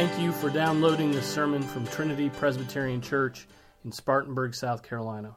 [0.00, 3.46] Thank you for downloading this sermon from Trinity Presbyterian Church
[3.84, 5.36] in Spartanburg, South Carolina.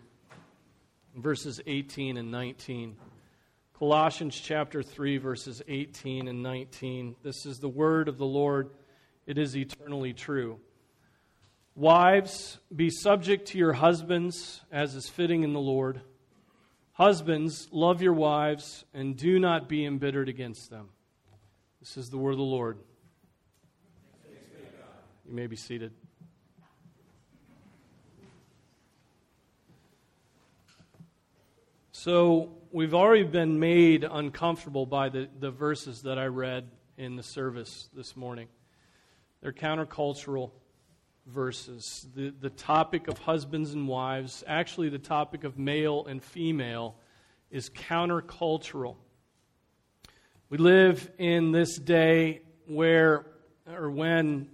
[1.17, 2.95] verses 18 and 19.
[3.77, 7.17] Colossians chapter 3, verses 18 and 19.
[7.23, 8.69] This is the Word of the Lord,
[9.27, 10.61] it is eternally true.
[11.75, 16.01] Wives, be subject to your husbands as is fitting in the Lord.
[16.91, 20.89] Husbands, love your wives and do not be embittered against them.
[21.79, 22.77] This is the word of the Lord.
[25.25, 25.93] You may be seated.
[31.93, 37.23] So, we've already been made uncomfortable by the, the verses that I read in the
[37.23, 38.47] service this morning.
[39.41, 40.51] They're countercultural
[41.27, 42.07] verses.
[42.15, 46.95] The, the topic of husbands and wives, actually, the topic of male and female,
[47.49, 48.95] is countercultural.
[50.49, 53.25] We live in this day where,
[53.67, 54.49] or when,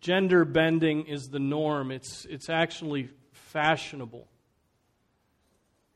[0.00, 1.90] gender bending is the norm.
[1.90, 4.26] It's, it's actually fashionable.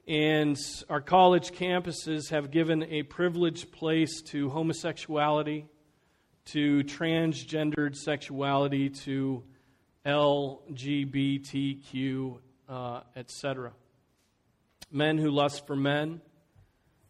[0.06, 0.58] And
[0.90, 5.66] our college campuses have given a privileged place to homosexuality,
[6.46, 9.42] to transgendered sexuality, to
[10.06, 11.86] LGBTQ,
[12.68, 13.72] uh, etc.
[14.90, 16.20] Men who lust for men,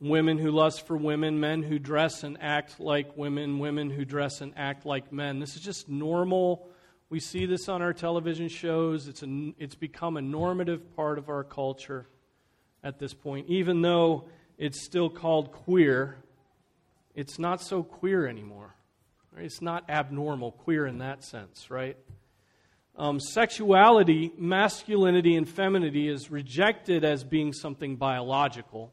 [0.01, 4.41] women who lust for women, men who dress and act like women, women who dress
[4.41, 5.41] and act like men.
[5.41, 6.69] This is just normal.
[7.11, 9.09] We see this on our television shows.
[9.09, 12.07] It's, a, it's become a normative part of our culture
[12.83, 13.49] at this point.
[13.49, 14.29] Even though
[14.59, 16.17] it's still called queer,
[17.15, 18.75] it's not so queer anymore.
[19.37, 21.97] It's not abnormal, queer in that sense, right?
[22.97, 28.93] Um, sexuality, masculinity, and femininity is rejected as being something biological.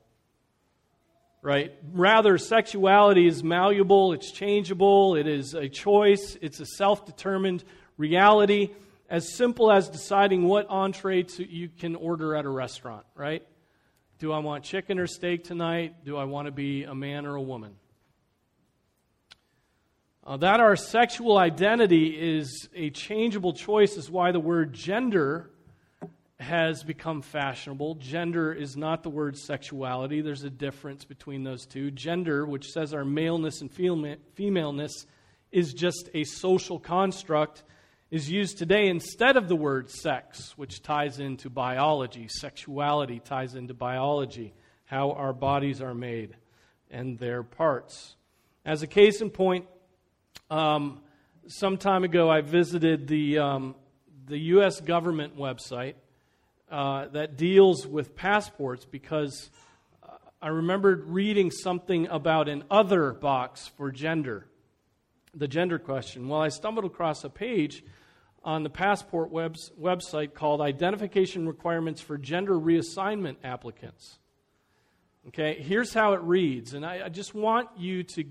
[1.43, 1.73] Right?
[1.91, 7.63] Rather, sexuality is malleable, it's changeable, it is a choice, it's a self determined
[7.97, 8.71] reality,
[9.11, 13.45] as simple as deciding what entree to, you can order at a restaurant, right?
[14.19, 16.05] Do I want chicken or steak tonight?
[16.05, 17.75] Do I want to be a man or a woman?
[20.31, 25.49] Uh, that our sexual identity is a changeable choice is why the word gender
[26.39, 27.95] has become fashionable.
[27.95, 31.91] Gender is not the word sexuality, there's a difference between those two.
[31.91, 35.05] Gender, which says our maleness and femaleness,
[35.51, 37.63] is just a social construct,
[38.09, 42.29] is used today instead of the word sex, which ties into biology.
[42.29, 44.53] Sexuality ties into biology,
[44.85, 46.37] how our bodies are made
[46.89, 48.15] and their parts.
[48.63, 49.65] As a case in point,
[50.51, 50.99] um,
[51.47, 53.75] some time ago, I visited the, um,
[54.27, 54.81] the U.S.
[54.81, 55.93] government website
[56.69, 59.49] uh, that deals with passports because
[60.03, 64.45] uh, I remembered reading something about an other box for gender,
[65.33, 66.27] the gender question.
[66.27, 67.85] Well, I stumbled across a page
[68.43, 74.19] on the passport webs- website called Identification Requirements for Gender Reassignment Applicants.
[75.29, 78.25] Okay, here's how it reads, and I, I just want you to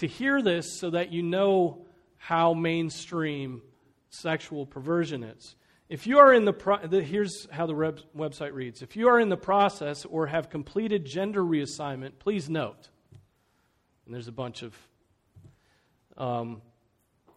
[0.00, 3.62] to hear this so that you know how mainstream
[4.10, 5.54] sexual perversion is.
[5.88, 8.80] If you are in the, pro- the here's how the website reads.
[8.80, 12.88] If you are in the process or have completed gender reassignment, please note.
[14.06, 14.76] And there's a bunch of
[16.16, 16.62] um,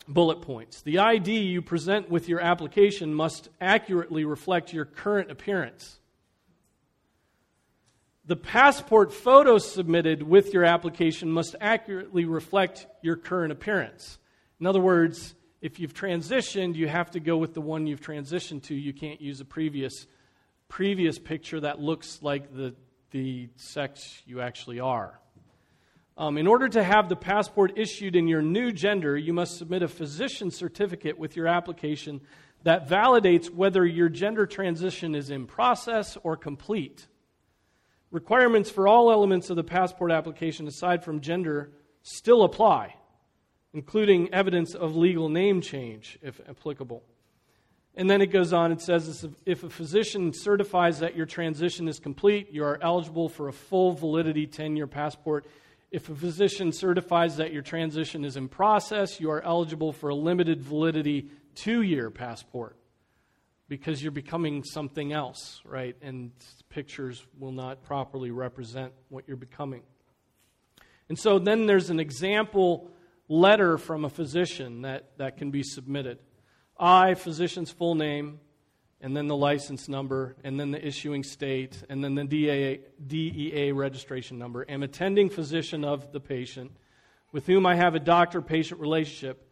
[0.07, 0.81] bullet points.
[0.81, 5.99] The ID you present with your application must accurately reflect your current appearance.
[8.25, 14.17] The passport photo submitted with your application must accurately reflect your current appearance.
[14.59, 18.63] In other words, if you've transitioned, you have to go with the one you've transitioned
[18.63, 18.75] to.
[18.75, 20.07] You can't use a previous
[20.73, 22.73] previous picture that looks like the,
[23.11, 25.19] the sex you actually are.
[26.17, 29.83] Um, in order to have the passport issued in your new gender, you must submit
[29.83, 32.21] a physician certificate with your application
[32.63, 37.07] that validates whether your gender transition is in process or complete.
[38.13, 41.71] Requirements for all elements of the passport application, aside from gender,
[42.03, 42.95] still apply,
[43.73, 47.01] including evidence of legal name change, if applicable.
[47.95, 51.97] And then it goes on, it says if a physician certifies that your transition is
[51.97, 55.47] complete, you are eligible for a full validity 10 year passport.
[55.89, 60.15] If a physician certifies that your transition is in process, you are eligible for a
[60.15, 62.77] limited validity two year passport
[63.77, 65.95] because you're becoming something else, right?
[66.03, 66.31] And
[66.69, 69.81] pictures will not properly represent what you're becoming.
[71.09, 72.91] And so then there's an example
[73.27, 76.19] letter from a physician that, that can be submitted.
[76.79, 78.39] I, physician's full name,
[79.01, 83.71] and then the license number, and then the issuing state, and then the DEA, DEA
[83.71, 86.73] registration number, am attending physician of the patient
[87.31, 89.49] with whom I have a doctor patient relationship,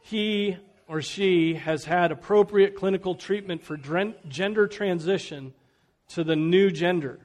[0.00, 3.76] he or she has had appropriate clinical treatment for
[4.28, 5.54] gender transition
[6.08, 7.20] to the new gender,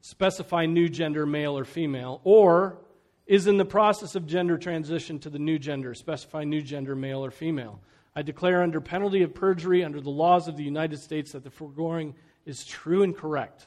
[0.00, 2.78] specify new gender, male or female, or
[3.26, 7.24] is in the process of gender transition to the new gender, specify new gender, male
[7.24, 7.80] or female.
[8.16, 11.50] I declare under penalty of perjury under the laws of the United States that the
[11.50, 13.66] foregoing is true and correct.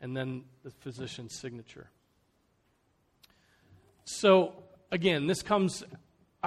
[0.00, 1.88] And then the physician's signature.
[4.04, 4.52] So,
[4.92, 5.82] again, this comes,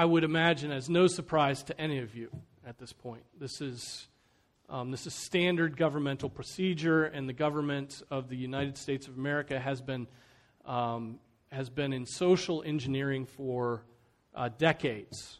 [0.01, 2.31] I would imagine, as no surprise to any of you
[2.65, 3.21] at this point.
[3.39, 4.07] This is,
[4.67, 9.59] um, this is standard governmental procedure, and the government of the United States of America
[9.59, 10.07] has been,
[10.65, 11.19] um,
[11.51, 13.83] has been in social engineering for
[14.33, 15.39] uh, decades.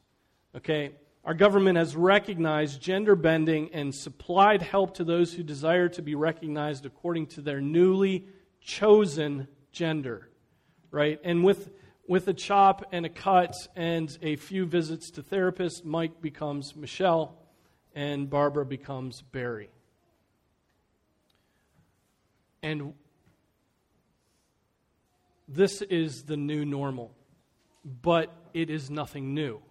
[0.56, 0.92] Okay?
[1.26, 6.14] Our government has recognized gender bending and supplied help to those who desire to be
[6.14, 8.28] recognized according to their newly
[8.60, 10.30] chosen gender.
[10.92, 11.20] Right?
[11.24, 11.72] And with,
[12.08, 17.38] with a chop and a cut and a few visits to therapists, Mike becomes Michelle
[17.96, 19.70] and Barbara becomes Barry.
[22.64, 22.94] And
[25.48, 27.12] this is the new normal,
[27.84, 29.62] but it is nothing new.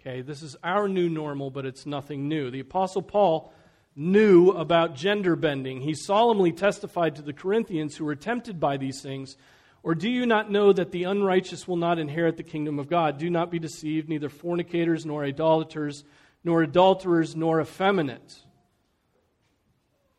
[0.00, 2.50] Okay, this is our new normal, but it's nothing new.
[2.50, 3.52] The Apostle Paul
[3.96, 5.80] knew about gender bending.
[5.80, 9.36] He solemnly testified to the Corinthians who were tempted by these things.
[9.84, 13.18] Or do you not know that the unrighteous will not inherit the kingdom of God?
[13.18, 16.04] Do not be deceived, neither fornicators, nor idolaters,
[16.42, 18.34] nor adulterers, nor effeminate,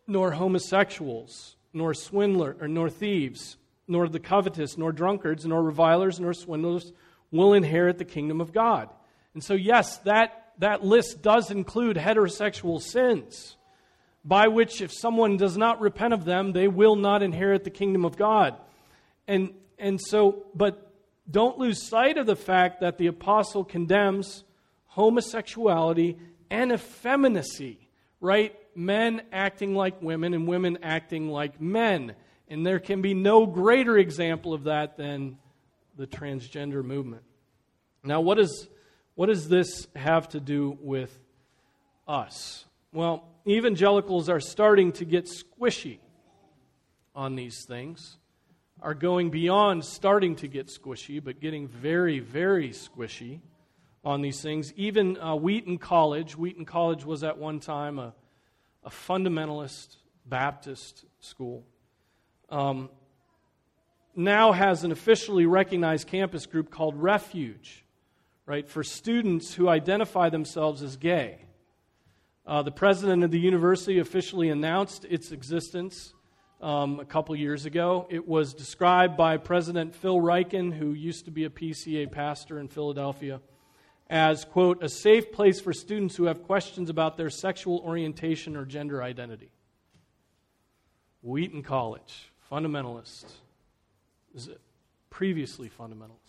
[0.06, 3.58] nor homosexuals, nor swindler, or nor thieves,
[3.88, 6.94] nor the covetous, nor drunkards, nor revilers, nor swindlers
[7.32, 8.88] will inherit the kingdom of God.
[9.34, 13.58] And so, yes, that, that list does include heterosexual sins,
[14.24, 18.06] by which, if someone does not repent of them, they will not inherit the kingdom
[18.06, 18.56] of God.
[19.28, 20.92] And, and so, but
[21.30, 24.44] don't lose sight of the fact that the apostle condemns
[24.88, 26.18] homosexuality
[26.50, 27.90] and effeminacy,
[28.22, 28.56] right?
[28.76, 32.16] Men acting like women and women acting like men.
[32.48, 35.38] And there can be no greater example of that than
[35.98, 37.24] the transgender movement.
[38.04, 38.68] Now, what is
[39.16, 41.18] what does this have to do with
[42.08, 42.66] us?
[42.92, 46.00] Well, evangelicals are starting to get squishy
[47.16, 48.18] on these things,
[48.86, 53.40] are going beyond starting to get squishy, but getting very, very squishy
[54.04, 54.72] on these things.
[54.76, 58.14] Even uh, Wheaton College, Wheaton College was at one time a,
[58.84, 59.96] a fundamentalist
[60.28, 61.66] Baptist school,
[62.52, 62.92] um,
[64.16, 67.84] now has an officially recognized campus group called Refuge
[68.46, 71.40] right, for students who identify themselves as gay.
[72.46, 76.14] Uh, the president of the university officially announced its existence
[76.62, 78.08] um, a couple years ago.
[78.10, 82.68] It was described by President Phil Ryken, who used to be a PCA pastor in
[82.68, 83.42] Philadelphia,
[84.10, 88.66] as, quote, a safe place for students who have questions about their sexual orientation or
[88.66, 89.52] gender identity.
[91.22, 93.26] Wheaton College, fundamentalist,
[95.10, 96.26] previously fundamentalist.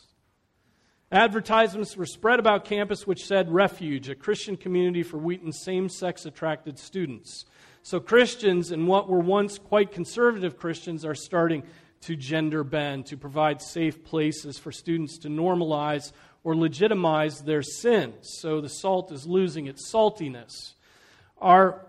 [1.12, 6.26] Advertisements were spread about campus which said Refuge, a Christian community for Wheaton same sex
[6.26, 7.44] attracted students.
[7.86, 11.62] So Christians and what were once quite conservative Christians are starting
[12.00, 16.10] to gender bend, to provide safe places for students to normalize
[16.42, 18.28] or legitimize their sins.
[18.40, 20.72] So the salt is losing its saltiness.
[21.38, 21.86] Our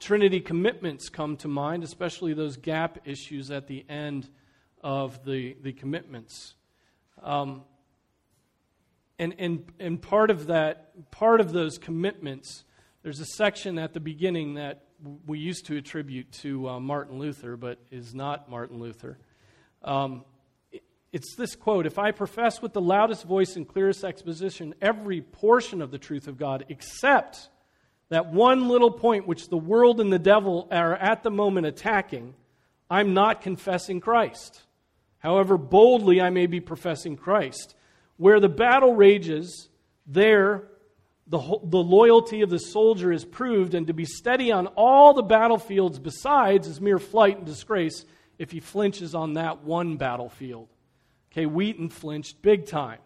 [0.00, 4.28] Trinity commitments come to mind, especially those gap issues at the end
[4.82, 6.54] of the, the commitments.
[7.22, 7.62] Um,
[9.16, 12.64] and, and, and part of that, part of those commitments,
[13.04, 14.86] there's a section at the beginning that
[15.26, 19.18] we used to attribute to uh, Martin Luther, but is not Martin Luther.
[19.82, 20.24] Um,
[21.12, 25.82] it's this quote If I profess with the loudest voice and clearest exposition every portion
[25.82, 27.48] of the truth of God, except
[28.08, 32.34] that one little point which the world and the devil are at the moment attacking,
[32.90, 34.62] I'm not confessing Christ.
[35.18, 37.74] However boldly I may be professing Christ.
[38.16, 39.68] Where the battle rages,
[40.06, 40.64] there
[41.30, 45.22] the, the loyalty of the soldier is proved, and to be steady on all the
[45.22, 48.04] battlefields besides is mere flight and disgrace
[48.36, 50.68] if he flinches on that one battlefield.
[51.30, 52.98] Okay, Wheaton flinched big time.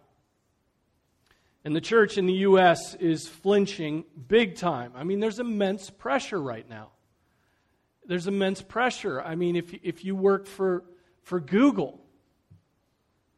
[1.63, 2.95] And the church in the U.S.
[2.95, 4.93] is flinching big time.
[4.95, 6.89] I mean, there's immense pressure right now.
[8.07, 9.21] There's immense pressure.
[9.21, 10.83] I mean, if, if you work for,
[11.21, 12.04] for Google,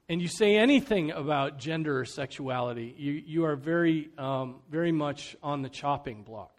[0.10, 5.36] and you say anything about gender or sexuality, you, you are very, um, very much
[5.44, 6.54] on the chopping block,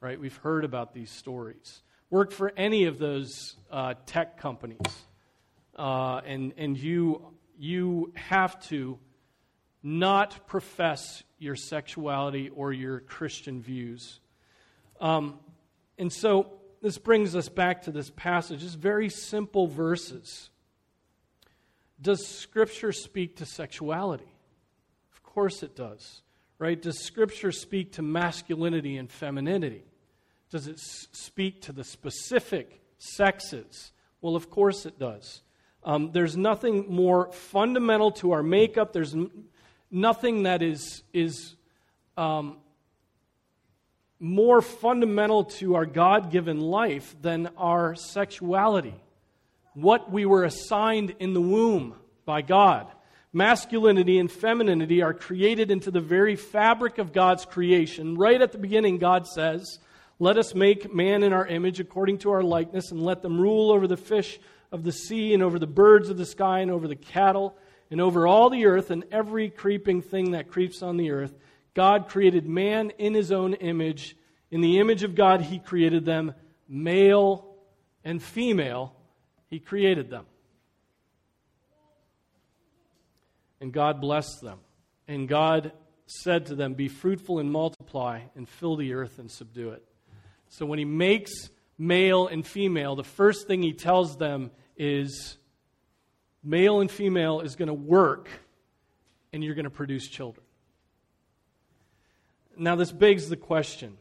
[0.00, 0.20] right?
[0.20, 1.82] We've heard about these stories.
[2.10, 4.78] Work for any of those uh, tech companies,
[5.76, 8.98] uh, and, and you, you have to
[9.82, 14.20] not profess your sexuality or your Christian views.
[15.00, 15.38] Um,
[15.98, 18.60] and so this brings us back to this passage.
[18.60, 20.50] Just very simple verses.
[22.04, 24.30] Does Scripture speak to sexuality?
[25.10, 26.20] Of course it does.
[26.58, 26.80] Right?
[26.80, 29.84] Does Scripture speak to masculinity and femininity?
[30.50, 33.90] Does it speak to the specific sexes?
[34.20, 35.40] Well, of course it does.
[35.82, 38.92] Um, there's nothing more fundamental to our makeup.
[38.92, 39.16] There's
[39.90, 41.56] nothing that is, is
[42.18, 42.58] um,
[44.20, 48.94] more fundamental to our God given life than our sexuality.
[49.74, 52.86] What we were assigned in the womb by God.
[53.32, 58.16] Masculinity and femininity are created into the very fabric of God's creation.
[58.16, 59.80] Right at the beginning, God says,
[60.20, 63.72] Let us make man in our image according to our likeness, and let them rule
[63.72, 64.38] over the fish
[64.70, 67.56] of the sea, and over the birds of the sky, and over the cattle,
[67.90, 71.34] and over all the earth, and every creeping thing that creeps on the earth.
[71.74, 74.16] God created man in his own image.
[74.52, 76.34] In the image of God, he created them,
[76.68, 77.56] male
[78.04, 78.94] and female,
[79.54, 80.26] he created them.
[83.60, 84.58] And God blessed them.
[85.06, 85.70] And God
[86.06, 89.84] said to them, Be fruitful and multiply, and fill the earth and subdue it.
[90.48, 95.36] So when he makes male and female, the first thing he tells them is
[96.42, 98.28] male and female is going to work,
[99.32, 100.44] and you're going to produce children.
[102.56, 103.98] Now, this begs the question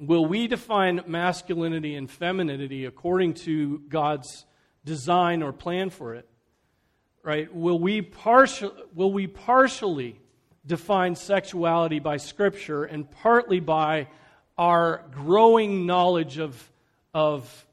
[0.00, 4.44] Will we define masculinity and femininity according to God's
[4.84, 6.28] design or plan for it?
[7.24, 7.52] right?
[7.52, 10.20] Will we, partial, will we partially
[10.64, 14.08] define sexuality by Scripture and partly by
[14.56, 16.70] our growing knowledge of,
[17.12, 17.66] of,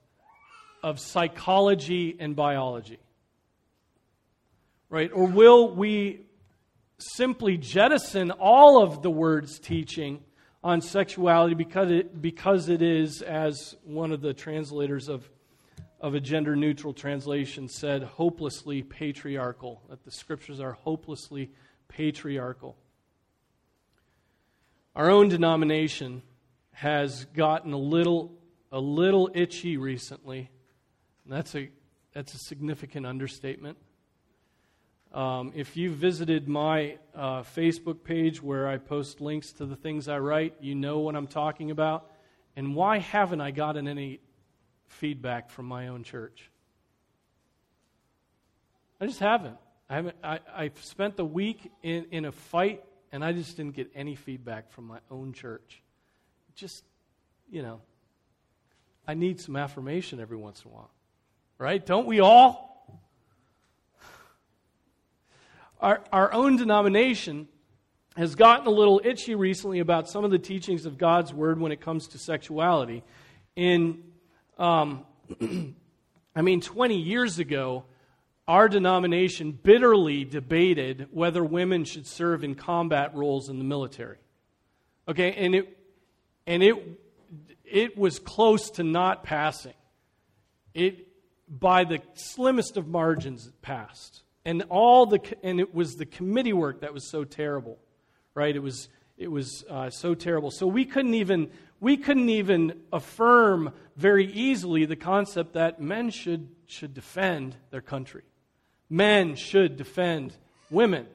[0.82, 2.98] of psychology and biology?
[4.90, 5.12] Right?
[5.14, 6.22] Or will we
[6.98, 10.22] simply jettison all of the word's teaching
[10.64, 15.28] on sexuality because it, because it is, as one of the translators of
[16.02, 21.52] of a gender neutral translation said hopelessly patriarchal, that the scriptures are hopelessly
[21.88, 22.76] patriarchal.
[24.96, 26.24] Our own denomination
[26.72, 28.34] has gotten a little,
[28.72, 30.50] a little itchy recently.
[31.24, 31.70] And that's a,
[32.14, 33.78] that's a significant understatement.
[35.14, 40.08] Um, if you visited my uh, Facebook page where I post links to the things
[40.08, 42.10] I write, you know what I'm talking about.
[42.56, 44.20] And why haven't I gotten any
[44.92, 46.50] feedback from my own church.
[49.00, 49.58] I just haven't.
[49.90, 50.16] I haven't.
[50.24, 54.16] I, I spent the week in, in a fight, and I just didn't get any
[54.16, 55.82] feedback from my own church.
[56.56, 56.84] Just,
[57.50, 57.82] you know,
[59.08, 60.92] I need some affirmation every once in a while,
[61.58, 61.84] right?
[61.84, 62.70] Don't we all?
[65.80, 67.48] Our, our own denomination
[68.16, 71.72] has gotten a little itchy recently about some of the teachings of God's Word when
[71.72, 73.04] it comes to sexuality.
[73.56, 74.04] In
[74.62, 75.06] um,
[76.36, 77.86] I mean, 20 years ago,
[78.48, 84.18] our denomination bitterly debated whether women should serve in combat roles in the military.
[85.08, 85.78] Okay, and it
[86.46, 86.76] and it
[87.66, 89.74] it was close to not passing.
[90.74, 91.08] It
[91.48, 94.22] by the slimmest of margins it passed.
[94.46, 97.78] And all the and it was the committee work that was so terrible.
[98.36, 98.56] Right?
[98.56, 100.52] It was it was uh, so terrible.
[100.52, 101.52] So we couldn't even
[101.82, 108.22] we couldn't even affirm very easily the concept that men should, should defend their country.
[108.88, 110.38] Men should defend
[110.70, 111.08] women.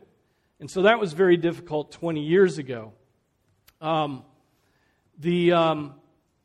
[0.58, 2.92] And so that was very difficult 20 years ago.
[3.80, 4.24] Um,
[5.18, 5.94] the, um,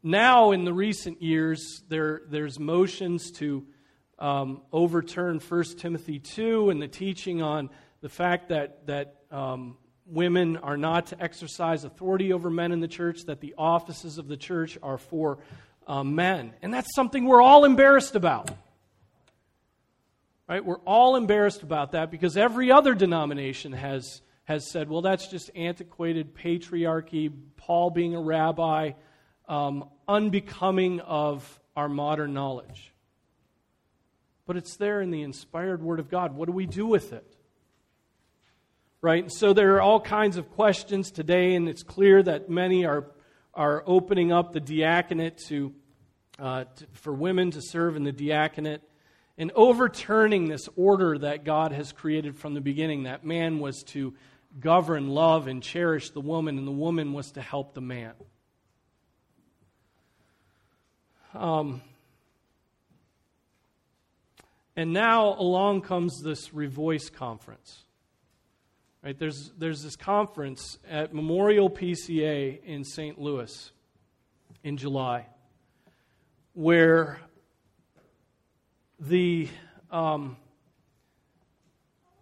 [0.04, 3.66] now, in the recent years, there, there's motions to
[4.20, 9.78] um, overturn 1 Timothy 2 and the teaching on the fact that, that um,
[10.12, 14.27] women are not to exercise authority over men in the church, that the offices of
[14.27, 15.39] the church are for
[15.88, 16.53] uh, men.
[16.62, 18.51] And that's something we're all embarrassed about.
[20.48, 20.63] Right?
[20.63, 25.50] We're all embarrassed about that because every other denomination has, has said, well, that's just
[25.56, 28.91] antiquated patriarchy, Paul being a rabbi,
[29.48, 32.91] um, unbecoming of our modern knowledge.
[34.46, 36.36] But it's there in the inspired Word of God.
[36.36, 37.30] What do we do with it?
[39.01, 39.31] Right?
[39.31, 43.05] So there are all kinds of questions today, and it's clear that many are,
[43.53, 45.74] are opening up the diaconate to,
[46.38, 48.81] uh, to, for women to serve in the diaconate
[49.38, 54.13] and overturning this order that God has created from the beginning that man was to
[54.60, 58.13] govern, love, and cherish the woman, and the woman was to help the man.
[61.34, 61.81] Um,
[64.75, 67.84] and now along comes this Revoice conference.
[69.03, 73.20] Right, there's, there's this conference at Memorial PCA in St.
[73.20, 73.72] Louis
[74.63, 75.25] in July
[76.53, 77.20] where
[79.00, 79.48] the,
[79.89, 80.38] um,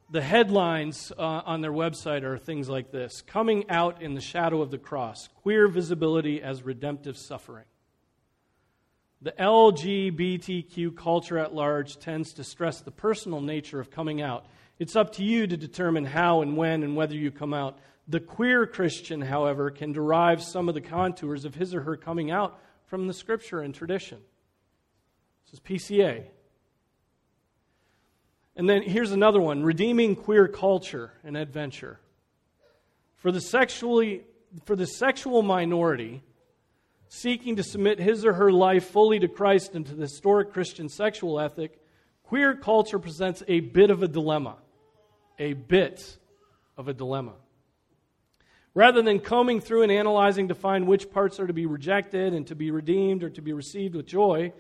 [0.10, 4.62] the headlines uh, on their website are things like this Coming out in the shadow
[4.62, 7.66] of the cross, queer visibility as redemptive suffering.
[9.22, 14.46] The LGBTQ culture at large tends to stress the personal nature of coming out.
[14.80, 17.78] It's up to you to determine how and when and whether you come out.
[18.08, 22.32] The queer Christian, however, can derive some of the contours of his or her coming
[22.32, 24.20] out from the scripture and tradition.
[25.46, 26.24] This is PCA.
[28.56, 32.00] And then here's another one redeeming queer culture and adventure.
[33.18, 34.24] For the sexually
[34.66, 36.24] for the sexual minority,
[37.10, 40.90] seeking to submit his or her life fully to Christ and to the historic Christian
[40.90, 41.80] sexual ethic,
[42.24, 44.58] queer culture presents a bit of a dilemma.
[45.40, 46.18] A bit
[46.78, 47.34] of a dilemma.
[48.74, 52.46] Rather than combing through and analyzing to find which parts are to be rejected and
[52.48, 54.54] to be redeemed or to be received with joy,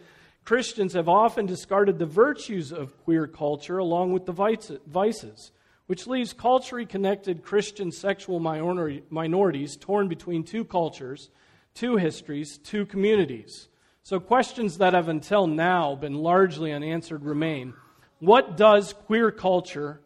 [0.44, 5.52] Christians have often discarded the virtues of queer culture along with the vices,
[5.86, 11.30] which leaves culturally connected Christian sexual minorities torn between two cultures
[11.76, 13.70] two histories, two communities.
[14.04, 17.74] So, questions that have until now been largely unanswered remain.
[18.20, 20.02] What does queer culture,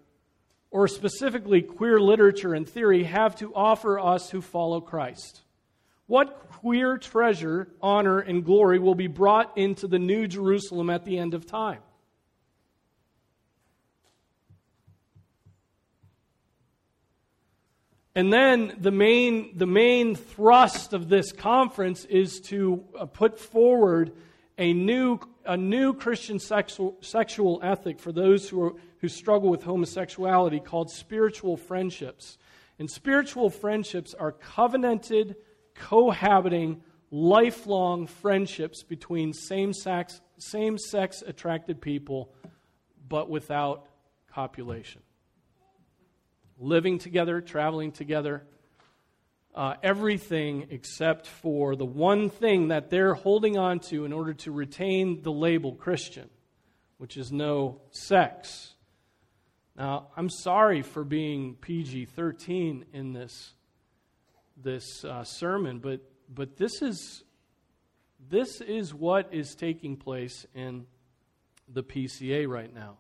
[0.74, 5.42] or specifically queer literature and theory, have to offer us who follow Christ?
[6.08, 11.20] What queer treasure, honor, and glory will be brought into the new Jerusalem at the
[11.20, 11.78] end of time?
[18.16, 24.12] And then the main, the main thrust of this conference is to uh, put forward
[24.58, 29.64] a new, a new Christian sexual, sexual ethic for those who, are, who struggle with
[29.64, 32.38] homosexuality called spiritual friendships.
[32.80, 35.36] And spiritual friendships are covenanted,
[35.76, 42.34] cohabiting, lifelong friendships between same sex, same sex attracted people,
[43.08, 43.88] but without
[44.32, 45.02] copulation
[46.64, 48.44] living together, traveling together,
[49.56, 54.52] uh, everything except for the one thing that they're holding on to in order to
[54.52, 56.30] retain the label Christian,
[56.98, 58.74] which is no sex.
[59.76, 63.54] Now, I'm sorry for being PG 13 in this,
[64.58, 66.02] this uh, sermon, but,
[66.34, 67.24] but this, is,
[68.30, 70.86] this is what is taking place in
[71.72, 72.98] the PCA right now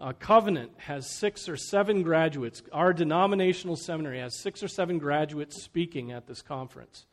[0.00, 2.62] uh, Covenant has six or seven graduates.
[2.72, 7.06] Our denominational seminary has six or seven graduates speaking at this conference.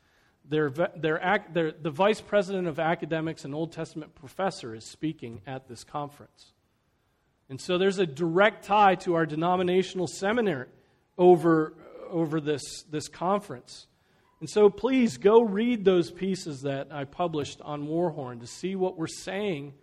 [0.50, 6.54] The vice president of academics and Old Testament professor is speaking at this conference.
[7.50, 10.68] And so there's a direct tie to our denominational seminary
[11.18, 11.74] over,
[12.10, 13.88] over this, this conference.
[14.40, 18.98] And so please go read those pieces that I published on Warhorn to see what
[18.98, 19.74] we're saying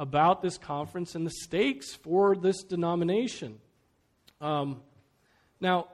[0.00, 3.58] about this conference and the stakes for this denomination.
[4.40, 4.80] Um,
[5.60, 5.88] now,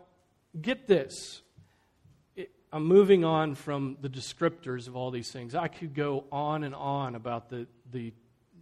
[0.62, 1.42] get this.
[2.36, 5.56] It, I'm moving on from the descriptors of all these things.
[5.56, 8.12] I could go on and on about the, the,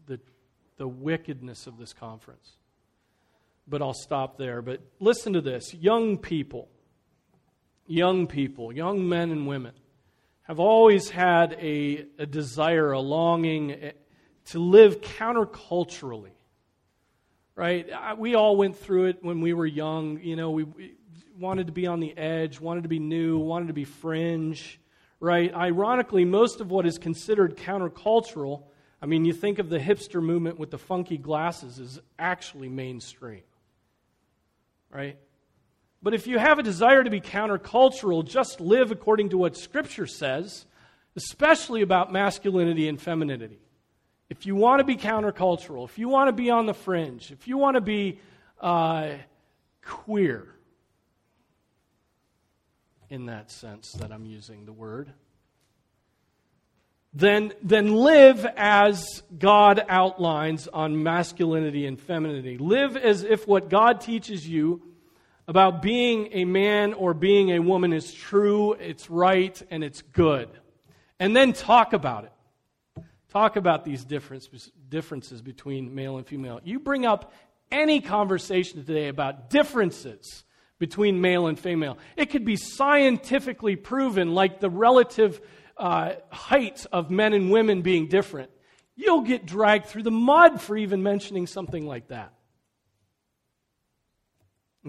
[0.07, 0.19] the,
[0.79, 2.53] the wickedness of this conference,
[3.69, 4.63] but I'll stop there.
[4.63, 6.71] But listen to this young people,
[7.87, 9.75] young people, young men and women
[10.45, 13.93] have always had a, a desire, a longing,
[14.47, 16.31] to live counterculturally.
[17.57, 17.87] Right?
[18.19, 20.21] We all went through it when we were young.
[20.21, 20.95] You know, we, we
[21.39, 24.81] wanted to be on the edge, wanted to be new, wanted to be fringe.
[25.21, 25.55] Right?
[25.55, 28.65] Ironically, most of what is considered countercultural,
[29.01, 33.43] I mean, you think of the hipster movement with the funky glasses, is actually mainstream.
[34.91, 35.17] Right?
[36.03, 40.07] But if you have a desire to be countercultural, just live according to what Scripture
[40.07, 40.67] says,
[41.17, 43.64] especially about masculinity and femininity
[44.35, 47.47] if you want to be countercultural, if you want to be on the fringe, if
[47.47, 48.19] you want to be
[48.61, 49.11] uh,
[49.81, 50.49] queer,
[53.09, 55.13] in that sense that I'm using the word,
[57.13, 62.59] then, then live as God outlines on masculinity and femininity.
[62.59, 64.83] Live as if what God teaches you
[65.47, 70.49] about being a man or being a woman is true, it's right, and it's good.
[71.21, 72.33] And then talk about it
[73.35, 76.61] talk about these differences between male and female.
[76.63, 77.33] You bring up
[77.73, 80.45] any conversation today about differences
[80.79, 81.99] between male and female.
[82.17, 85.41] It could be scientifically proven, like the relative
[85.77, 88.53] uh, height of men and women being different,
[88.95, 92.33] you'll get dragged through the mud for even mentioning something like that.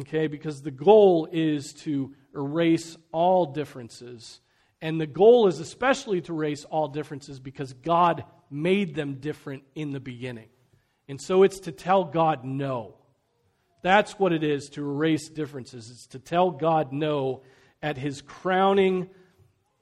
[0.02, 4.40] Okay, because the goal is to erase all differences.
[4.82, 8.24] And the goal is especially to erase all differences because God
[8.56, 10.48] made them different in the beginning.
[11.08, 12.96] And so it's to tell God no.
[13.84, 15.92] That's what it is to erase differences.
[15.92, 17.44] It's to tell God no
[17.84, 19.10] at his crowning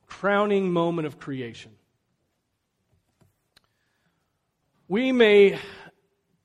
[0.06, 1.72] crowning moment of creation.
[4.88, 5.58] We may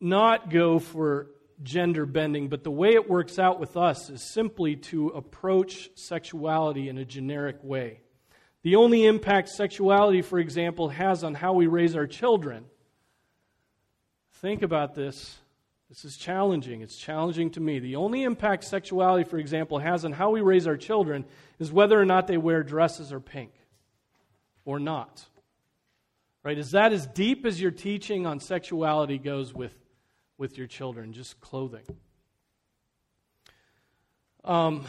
[0.00, 1.26] not go for
[1.62, 6.88] gender bending, but the way it works out with us is simply to approach sexuality
[6.88, 8.00] in a generic way.
[8.68, 12.66] The only impact sexuality, for example, has on how we raise our children.
[14.42, 15.38] Think about this.
[15.88, 16.82] This is challenging.
[16.82, 17.78] It's challenging to me.
[17.78, 21.24] The only impact sexuality, for example, has on how we raise our children
[21.58, 23.52] is whether or not they wear dresses or pink
[24.66, 25.24] or not.
[26.42, 26.58] Right?
[26.58, 29.72] Is that as deep as your teaching on sexuality goes with
[30.36, 31.86] with your children, just clothing.
[34.44, 34.84] Um,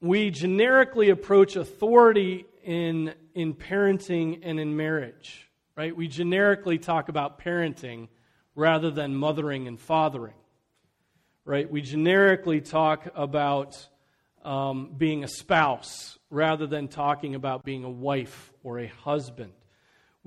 [0.00, 5.94] we generically approach authority in, in parenting and in marriage, right?
[5.94, 8.08] We generically talk about parenting
[8.54, 10.34] rather than mothering and fathering,
[11.44, 11.70] right?
[11.70, 13.88] We generically talk about
[14.44, 19.52] um, being a spouse rather than talking about being a wife or a husband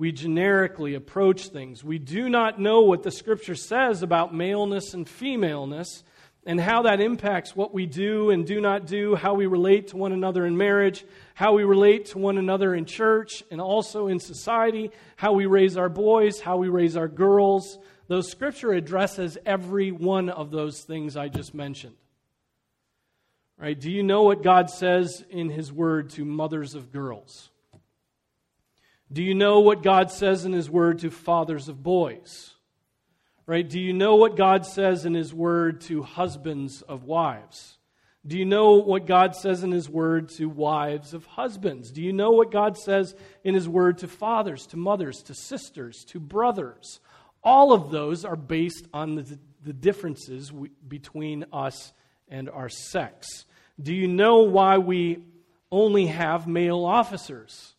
[0.02, 1.84] we generically approach things.
[1.84, 6.02] We do not know what the scripture says about maleness and femaleness
[6.44, 9.96] and how that impacts what we do and do not do, how we relate to
[9.96, 14.18] one another in marriage, how we relate to one another in church and also in
[14.18, 17.78] society, how we raise our boys, how we raise our girls.
[18.08, 21.94] Those scripture addresses every one of those things I just mentioned.
[23.58, 23.78] Right?
[23.78, 27.50] Do you know what God says in his word to mothers of girls?
[29.12, 32.51] Do you know what God says in His Word to fathers of boys?
[33.46, 33.68] Right?
[33.68, 37.78] Do you know what God says in His Word to husbands of wives?
[38.24, 41.90] Do you know what God says in His Word to wives of husbands?
[41.90, 46.04] Do you know what God says in His Word to fathers, to mothers, to sisters,
[46.08, 47.00] to brothers?
[47.42, 51.92] All of those are based on the, the differences we, between us
[52.28, 53.44] and our sex.
[53.80, 55.24] Do you know why we
[55.72, 57.74] only have male officers?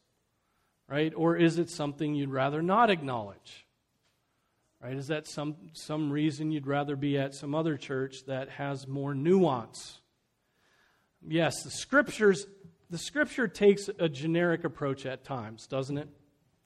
[0.93, 1.13] right?
[1.15, 3.62] Or is it something you'd rather not acknowledge?
[4.83, 4.97] Right?
[4.97, 9.15] Is that some, some reason you'd rather be at some other church that has more
[9.15, 10.01] nuance?
[11.25, 12.45] Yes, the scriptures
[12.89, 16.07] the scripture takes a generic approach at times, doesn't it?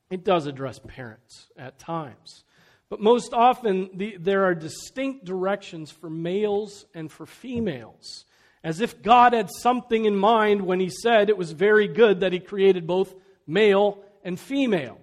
[0.10, 2.44] It does address parents at times.
[2.90, 8.26] But most often, the, there are distinct directions for males and for females.
[8.62, 12.34] As if God had something in mind when He said it was very good that
[12.34, 15.00] He created both male and female,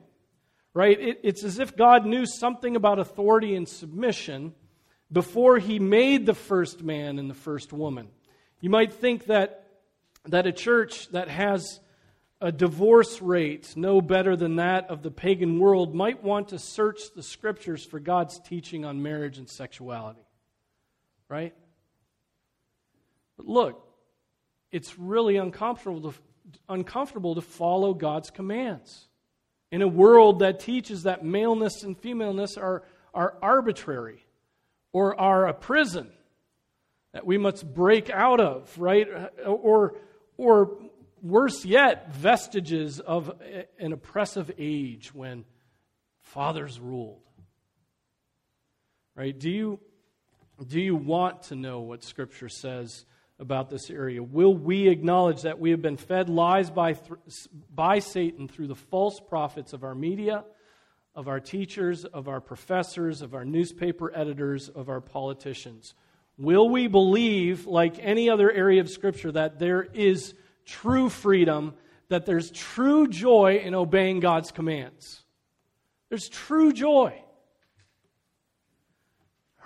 [0.75, 1.01] right?
[1.01, 4.55] It, it's as if God knew something about authority and submission
[5.11, 8.09] before he made the first man and the first woman.
[8.61, 9.69] You might think that,
[10.27, 11.81] that a church that has
[12.41, 17.13] a divorce rate no better than that of the pagan world might want to search
[17.15, 20.27] the scriptures for God's teaching on marriage and sexuality.
[21.29, 21.55] Right?
[23.37, 23.87] But look,
[24.73, 26.19] it's really uncomfortable to,
[26.69, 29.07] uncomfortable to follow God's commands
[29.75, 34.25] in a world that teaches that maleness and femaleness are, are arbitrary
[34.93, 36.13] or are a prison
[37.13, 39.09] that we must break out of, right?
[39.45, 39.97] Or,
[40.37, 40.79] or
[41.21, 43.33] worse yet, vestiges of
[43.81, 45.45] an oppressive age when
[46.21, 47.23] fathers ruled.
[49.17, 49.37] Right?
[49.37, 49.81] Do you,
[50.65, 53.05] do you want to know what Scripture says
[53.39, 54.23] about this area?
[54.23, 58.75] Will we acknowledge that we have been fed lies by, th- by Satan through the
[58.75, 60.45] false prophets of our media,
[61.15, 65.95] of our teachers, of our professors, of our newspaper editors, of our politicians?
[66.37, 71.75] Will we believe, like any other area of Scripture, that there is true freedom,
[72.09, 75.23] that there's true joy in obeying God's commands?
[76.09, 77.24] There's true joy.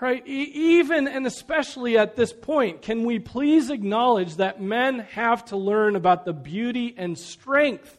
[0.01, 0.25] Right?
[0.27, 5.97] even and especially at this point, can we please acknowledge that men have to learn
[5.97, 7.99] about the beauty and strength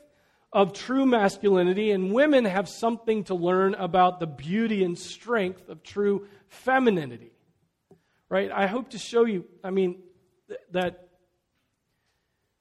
[0.54, 5.84] of true masculinity, and women have something to learn about the beauty and strength of
[5.84, 7.32] true femininity?
[8.30, 8.50] Right?
[8.52, 10.02] I hope to show you, I mean,
[10.72, 11.08] that.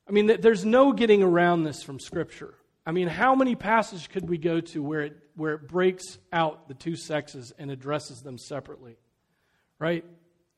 [0.09, 2.55] I mean, there's no getting around this from Scripture.
[2.87, 6.67] I mean, how many passages could we go to where it, where it breaks out
[6.67, 8.97] the two sexes and addresses them separately?
[9.79, 10.05] Right?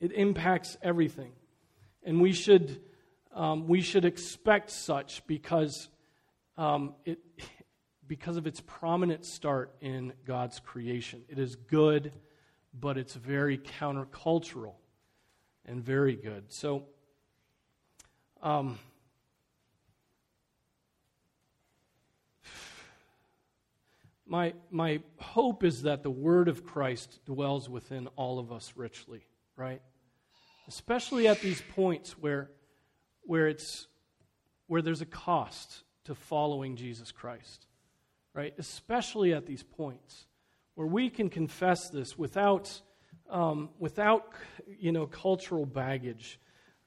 [0.01, 1.33] It impacts everything.
[2.03, 2.81] And we should,
[3.35, 5.89] um, we should expect such because
[6.57, 7.19] um, it,
[8.07, 11.23] because of its prominent start in God's creation.
[11.29, 12.13] It is good,
[12.79, 14.75] but it's very countercultural
[15.65, 16.53] and very good.
[16.53, 16.87] So,
[18.43, 18.79] um,
[24.31, 29.27] my, my hope is that the word of Christ dwells within all of us richly,
[29.57, 29.83] right?
[30.69, 32.49] Especially at these points where,
[33.23, 33.89] where, it's,
[34.69, 37.67] where there's a cost to following Jesus Christ,
[38.33, 38.55] right?
[38.57, 40.27] Especially at these points
[40.77, 42.81] where we can confess this without,
[43.31, 44.33] um, without
[44.79, 46.39] you know, cultural baggage.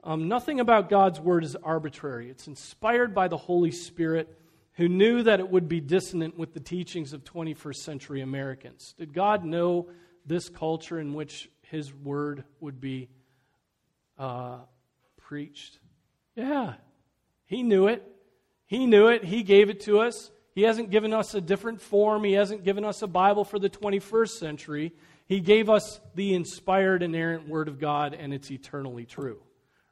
[0.01, 2.29] Um, nothing about God's word is arbitrary.
[2.29, 4.33] It's inspired by the Holy Spirit
[4.75, 8.93] who knew that it would be dissonant with the teachings of 21st century Americans.
[8.97, 9.87] Did God know
[10.25, 13.09] this culture in which his word would be
[14.17, 14.57] uh,
[15.17, 15.79] preached?
[16.35, 16.73] Yeah,
[17.45, 18.03] he knew it.
[18.65, 19.23] He knew it.
[19.23, 20.31] He gave it to us.
[20.55, 22.23] He hasn't given us a different form.
[22.23, 24.93] He hasn't given us a Bible for the 21st century.
[25.27, 29.41] He gave us the inspired, inerrant Word of God, and it's eternally true.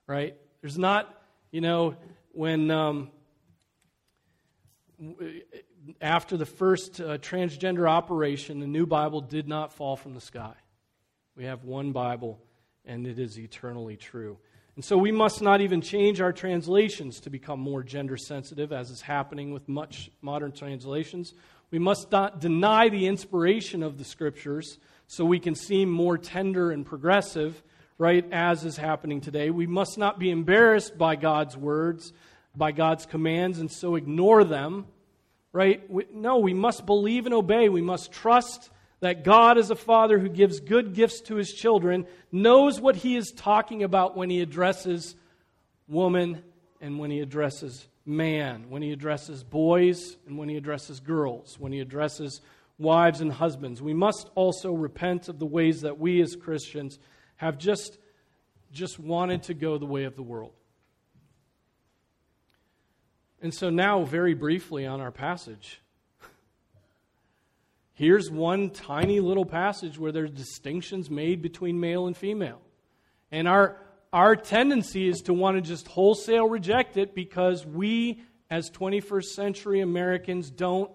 [0.08, 0.36] Right?
[0.62, 1.96] There's not, you know,
[2.32, 3.12] when um,
[6.00, 10.54] after the first uh, transgender operation, the new Bible did not fall from the sky.
[11.36, 12.40] We have one Bible,
[12.86, 14.38] and it is eternally true.
[14.76, 18.90] And so we must not even change our translations to become more gender sensitive, as
[18.90, 21.34] is happening with much modern translations.
[21.72, 26.72] We must not deny the inspiration of the scriptures so we can seem more tender
[26.72, 27.62] and progressive,
[27.98, 29.50] right, as is happening today.
[29.50, 32.14] We must not be embarrassed by God's words,
[32.56, 34.86] by God's commands, and so ignore them,
[35.54, 35.90] right?
[35.90, 37.70] We, no, we must believe and obey.
[37.70, 42.06] We must trust that God is a father who gives good gifts to his children,
[42.32, 45.16] knows what he is talking about when he addresses
[45.88, 46.44] woman
[46.80, 51.72] and when he addresses man, when he addresses boys and when he addresses girls, when
[51.72, 52.42] he addresses
[52.78, 53.82] wives and husbands.
[53.82, 57.00] We must also repent of the ways that we as Christians
[57.36, 57.98] have just,
[58.72, 60.54] just wanted to go the way of the world.
[63.41, 65.82] And so, now, very briefly on our passage,
[68.01, 72.60] Here's one tiny little passage where there's distinctions made between male and female.
[73.32, 73.77] And our,
[74.12, 79.82] our tendency is to want to just wholesale reject it because we, as 21st century
[79.82, 80.89] Americans, don't,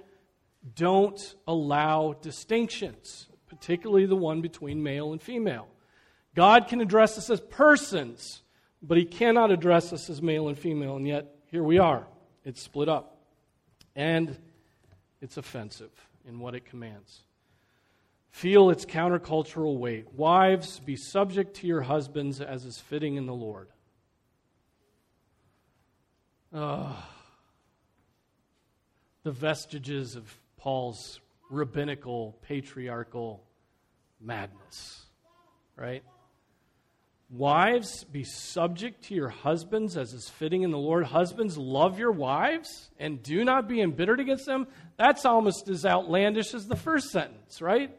[0.75, 5.69] don't allow distinctions, particularly the one between male and female.
[6.35, 8.43] God can address us as persons,
[8.83, 12.09] but He cannot address us as male and female, and yet here we are.
[12.47, 13.19] It's split up.
[13.97, 14.39] And
[15.21, 15.91] it's offensive
[16.27, 17.23] in what it commands.
[18.31, 20.13] Feel its countercultural weight.
[20.15, 23.69] Wives, be subject to your husbands as is fitting in the Lord.
[26.55, 26.93] Uh,
[29.25, 31.19] the vestiges of Paul's
[31.51, 33.43] rabbinical, patriarchal
[34.21, 35.07] madness,
[35.75, 36.05] right?
[37.29, 41.05] Wives, be subject to your husbands as is fitting in the Lord.
[41.07, 44.69] Husbands, love your wives and do not be embittered against them.
[44.97, 47.91] That's almost as outlandish as the first sentence, right?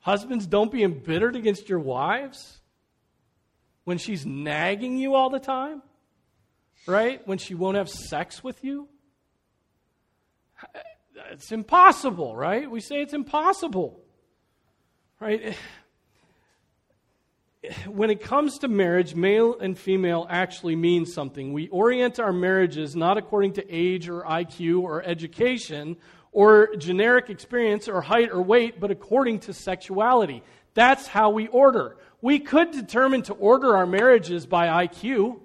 [0.00, 2.58] Husbands, don't be embittered against your wives
[3.84, 5.80] when she's nagging you all the time,
[6.88, 7.26] right?
[7.26, 8.88] When she won't have sex with you.
[11.30, 12.68] It's impossible, right?
[12.68, 14.00] We say it's impossible,
[15.20, 15.56] right?
[17.86, 21.52] When it comes to marriage, male and female actually mean something.
[21.52, 25.96] We orient our marriages not according to age or IQ or education
[26.32, 30.42] or generic experience or height or weight, but according to sexuality.
[30.74, 31.96] That's how we order.
[32.20, 35.40] We could determine to order our marriages by IQ.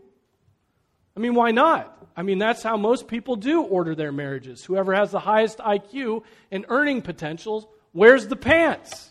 [1.16, 1.98] I mean, why not?
[2.16, 4.66] I mean, that's how most people do order their marriages.
[4.66, 9.11] Whoever has the highest IQ and earning potentials wears the pants.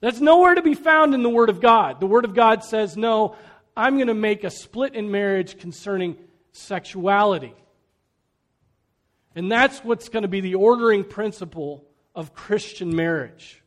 [0.00, 2.00] That's nowhere to be found in the Word of God.
[2.00, 3.36] The Word of God says, no,
[3.76, 6.16] I'm going to make a split in marriage concerning
[6.52, 7.54] sexuality.
[9.34, 11.84] And that's what's going to be the ordering principle
[12.14, 13.62] of Christian marriage.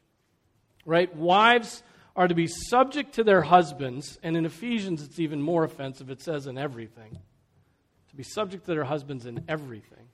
[0.86, 1.14] Right?
[1.16, 1.84] Wives
[2.16, 6.10] are to be subject to their husbands, and in Ephesians it's even more offensive.
[6.10, 7.18] It says in everything.
[8.10, 10.08] To be subject to their husbands in everything.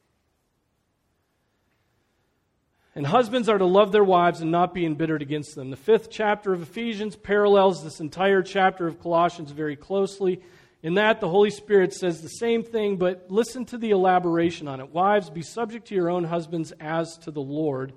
[2.98, 5.70] And husbands are to love their wives and not be embittered against them.
[5.70, 10.42] The fifth chapter of Ephesians parallels this entire chapter of Colossians very closely.
[10.82, 14.80] In that, the Holy Spirit says the same thing, but listen to the elaboration on
[14.80, 14.92] it.
[14.92, 17.94] Wives, be subject to your own husbands as to the Lord.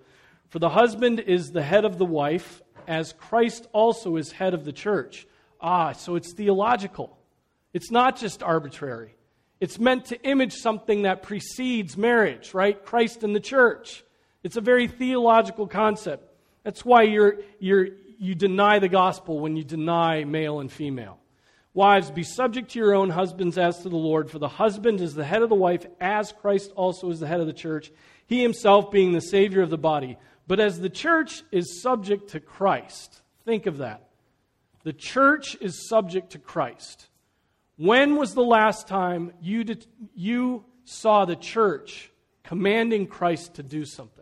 [0.51, 4.67] For the husband is the head of the wife, as Christ also is head of
[4.67, 5.27] the church.
[5.63, 7.17] Ah, so it's theological.
[7.73, 9.15] It's not just arbitrary.
[9.61, 12.85] It's meant to image something that precedes marriage, right?
[12.85, 14.05] Christ and the church.
[14.43, 16.25] It's a very theological concept.
[16.63, 21.19] That's why you're, you're, you deny the gospel when you deny male and female.
[21.73, 25.15] Wives, be subject to your own husbands as to the Lord, for the husband is
[25.15, 27.93] the head of the wife, as Christ also is the head of the church,
[28.27, 30.19] he himself being the Savior of the body.
[30.49, 34.09] But as the church is subject to Christ, think of that.
[34.83, 37.07] The church is subject to Christ.
[37.77, 42.11] When was the last time you, did, you saw the church
[42.43, 44.20] commanding Christ to do something?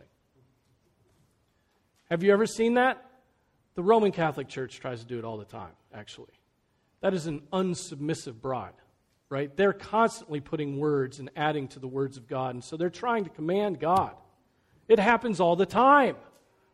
[2.09, 3.05] Have you ever seen that?
[3.75, 6.33] The Roman Catholic Church tries to do it all the time, actually.
[7.01, 8.73] That is an unsubmissive bride,
[9.29, 9.55] right?
[9.55, 13.25] They're constantly putting words and adding to the words of God, and so they're trying
[13.25, 14.15] to command God.
[14.87, 16.15] It happens all the time,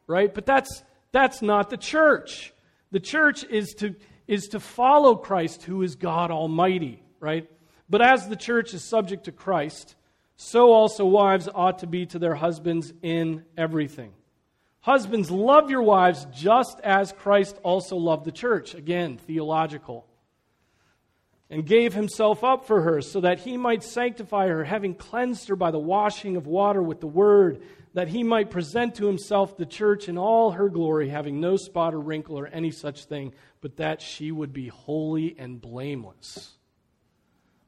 [0.07, 0.33] right?
[0.33, 2.53] But that's, that's not the church.
[2.91, 3.93] The church is to,
[4.27, 7.49] is to follow Christ, who is God Almighty, right?
[7.89, 9.95] But as the church is subject to Christ,
[10.37, 14.13] so also wives ought to be to their husbands in everything.
[14.85, 18.75] Husbands, love your wives just as Christ also loved the church.
[18.75, 20.05] Again, theological.
[21.49, 25.55] And gave himself up for her so that he might sanctify her, having cleansed her
[25.55, 27.63] by the washing of water with the word,
[27.95, 31.95] that he might present to himself the church in all her glory, having no spot
[31.95, 36.53] or wrinkle or any such thing, but that she would be holy and blameless.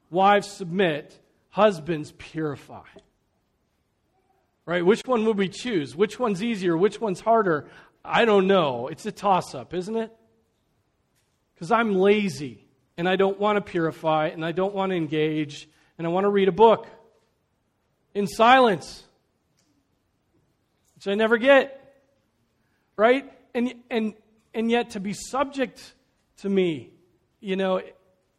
[0.08, 1.18] Wives, submit.
[1.48, 2.86] Husbands, purify.
[4.68, 4.84] Right?
[4.84, 5.96] Which one would we choose?
[5.96, 6.76] Which one's easier?
[6.76, 7.70] Which one's harder?
[8.04, 8.88] I don't know.
[8.88, 10.14] It's a toss up, isn't it?
[11.54, 15.66] Because I'm lazy and I don't want to purify and I don't want to engage
[15.96, 16.86] and I want to read a book
[18.12, 19.04] in silence,
[20.96, 21.96] which I never get.
[22.94, 23.24] Right?
[23.54, 24.12] And, and,
[24.52, 25.94] and yet to be subject
[26.42, 26.90] to me,
[27.40, 27.80] you know,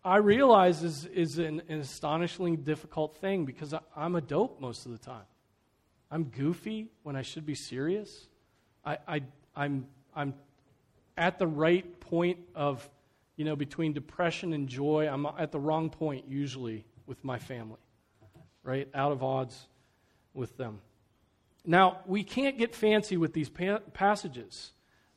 [0.05, 4.85] I realize is, is an, an astonishingly difficult thing because I, I'm a dope most
[4.85, 5.25] of the time.
[6.11, 8.27] I'm goofy when I should be serious.
[8.83, 9.21] I, I,
[9.55, 10.33] I'm, I'm
[11.17, 12.87] at the right point of,
[13.35, 15.07] you know, between depression and joy.
[15.07, 17.79] I'm at the wrong point usually with my family,
[18.63, 18.87] right?
[18.93, 19.67] Out of odds
[20.33, 20.81] with them.
[21.65, 24.71] Now, we can't get fancy with these pa- passages.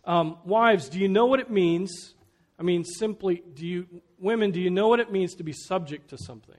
[0.04, 2.14] Um, wives, do you know what it means?
[2.58, 3.86] I mean, simply, do you,
[4.18, 6.56] women, do you know what it means to be subject to something?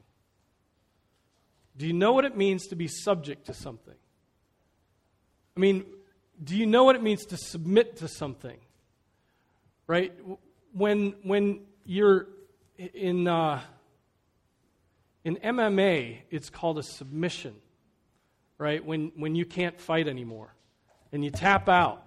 [1.78, 3.96] Do you know what it means to be subject to something?
[5.56, 5.86] I mean,
[6.44, 8.58] do you know what it means to submit to something?
[9.88, 10.14] Right?
[10.74, 12.28] When, when you're
[12.78, 13.62] in, uh,
[15.24, 17.56] in MMA, it's called a submission,
[18.58, 18.84] right?
[18.84, 20.54] When, when you can't fight anymore
[21.12, 22.04] and you tap out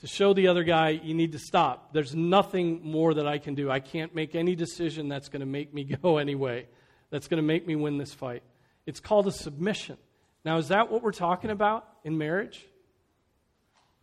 [0.00, 1.92] to show the other guy you need to stop.
[1.92, 3.70] There's nothing more that I can do.
[3.70, 6.66] I can't make any decision that's going to make me go anyway,
[7.10, 8.42] that's going to make me win this fight.
[8.86, 9.98] It's called a submission.
[10.44, 12.64] Now, is that what we're talking about in marriage?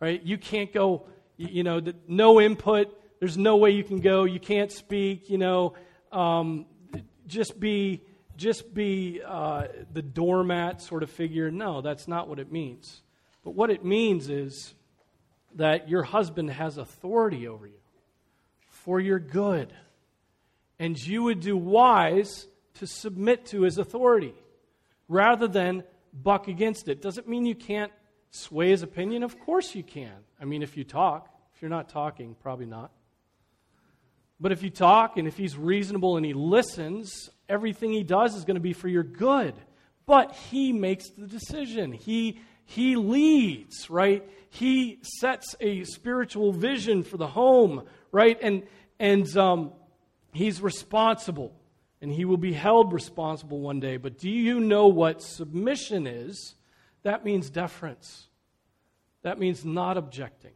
[0.00, 0.22] Right?
[0.22, 1.06] You can't go,
[1.36, 2.94] you know, no input.
[3.20, 4.24] There's no way you can go.
[4.24, 5.30] You can't speak.
[5.30, 5.74] You know,
[6.12, 6.66] um,
[7.26, 8.02] just be
[8.36, 11.50] just be uh, the doormat sort of figure.
[11.50, 13.02] No, that's not what it means.
[13.44, 14.74] But what it means is
[15.56, 17.80] that your husband has authority over you
[18.68, 19.72] for your good,
[20.78, 24.34] and you would do wise to submit to his authority
[25.08, 25.82] rather than
[26.12, 27.02] buck against it.
[27.02, 27.92] Doesn't mean you can't
[28.30, 29.22] sway his opinion?
[29.22, 30.12] Of course you can.
[30.40, 31.28] I mean, if you talk.
[31.54, 32.92] If you're not talking, probably not.
[34.40, 38.44] But if you talk and if he's reasonable and he listens, everything he does is
[38.44, 39.54] going to be for your good.
[40.06, 41.92] But he makes the decision.
[41.92, 44.28] He he leads, right?
[44.50, 48.38] He sets a spiritual vision for the home, right?
[48.40, 48.62] And
[49.00, 49.72] and um,
[50.32, 51.52] he's responsible,
[52.00, 53.96] and he will be held responsible one day.
[53.96, 56.54] But do you know what submission is?
[57.02, 58.28] That means deference.
[59.22, 60.52] That means not objecting.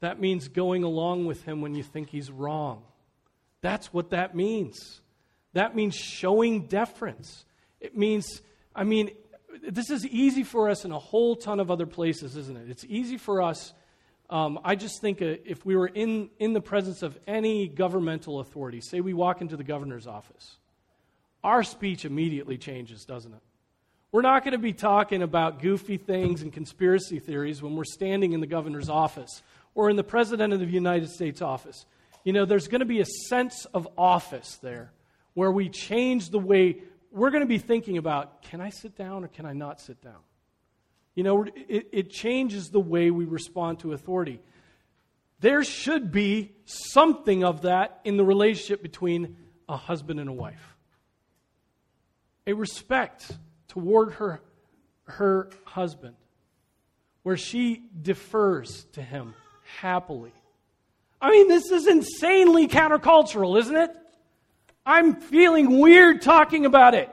[0.00, 2.82] That means going along with him when you think he's wrong.
[3.60, 5.00] That's what that means.
[5.52, 7.44] That means showing deference.
[7.80, 8.42] It means,
[8.74, 9.10] I mean,
[9.68, 12.70] this is easy for us in a whole ton of other places, isn't it?
[12.70, 13.72] It's easy for us.
[14.30, 18.40] Um, I just think uh, if we were in, in the presence of any governmental
[18.40, 20.56] authority, say we walk into the governor's office,
[21.44, 23.42] our speech immediately changes, doesn't it?
[24.12, 28.34] We're not going to be talking about goofy things and conspiracy theories when we're standing
[28.34, 29.42] in the governor's office
[29.74, 31.86] or in the president of the United States office.
[32.22, 34.92] You know, there's going to be a sense of office there
[35.32, 39.24] where we change the way we're going to be thinking about can I sit down
[39.24, 40.20] or can I not sit down?
[41.14, 44.40] You know, it, it changes the way we respond to authority.
[45.40, 49.36] There should be something of that in the relationship between
[49.70, 50.76] a husband and a wife.
[52.46, 53.32] A respect
[53.72, 54.40] toward her,
[55.04, 56.14] her husband.
[57.22, 59.34] where she defers to him
[59.80, 60.32] happily.
[61.20, 63.90] I mean, this is insanely countercultural, isn't it?
[64.84, 67.08] I'm feeling weird talking about it.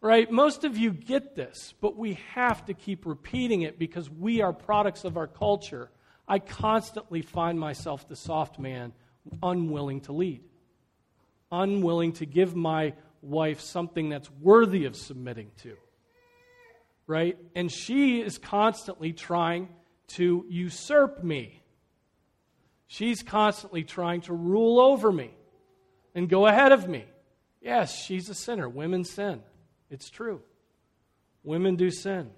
[0.00, 0.30] Right?
[0.30, 4.52] Most of you get this, but we have to keep repeating it because we are
[4.52, 5.90] products of our culture.
[6.28, 8.92] I constantly find myself the soft man,
[9.42, 10.42] unwilling to lead,
[11.52, 12.94] unwilling to give my
[13.24, 15.76] wife something that's worthy of submitting to.
[17.06, 17.36] Right?
[17.54, 19.68] And she is constantly trying
[20.08, 21.60] to usurp me.
[22.86, 25.30] She's constantly trying to rule over me
[26.14, 27.04] and go ahead of me.
[27.60, 28.68] Yes, she's a sinner.
[28.68, 29.42] Women sin.
[29.90, 30.40] It's true.
[31.42, 32.30] Women do sin.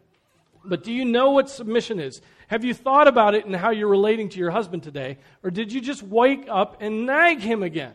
[0.65, 2.21] But do you know what submission is?
[2.49, 5.19] Have you thought about it and how you're relating to your husband today?
[5.43, 7.95] Or did you just wake up and nag him again?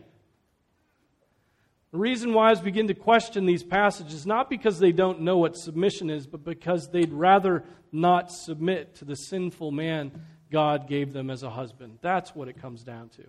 [1.92, 6.08] The reason I begin to question these passages not because they don't know what submission
[6.08, 11.42] is, but because they'd rather not submit to the sinful man God gave them as
[11.42, 11.98] a husband.
[12.00, 13.24] That's what it comes down to.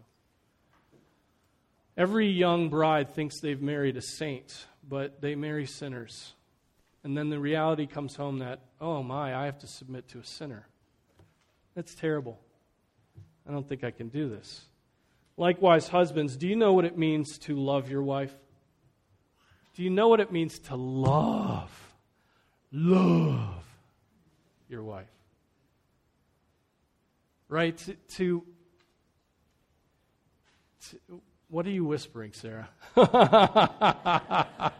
[1.98, 6.34] Every young bride thinks they've married a saint, but they marry sinners.
[7.04, 10.26] And then the reality comes home that, oh my, I have to submit to a
[10.26, 10.68] sinner.
[11.76, 12.40] That's terrible.
[13.48, 14.66] I don't think I can do this.
[15.36, 18.34] Likewise, husbands, do you know what it means to love your wife?
[19.76, 21.72] Do you know what it means to love?
[22.72, 23.66] Love
[24.70, 25.08] your wife.
[27.50, 27.76] Right?
[27.78, 28.44] To, to,
[30.90, 32.70] to what are you whispering, Sarah?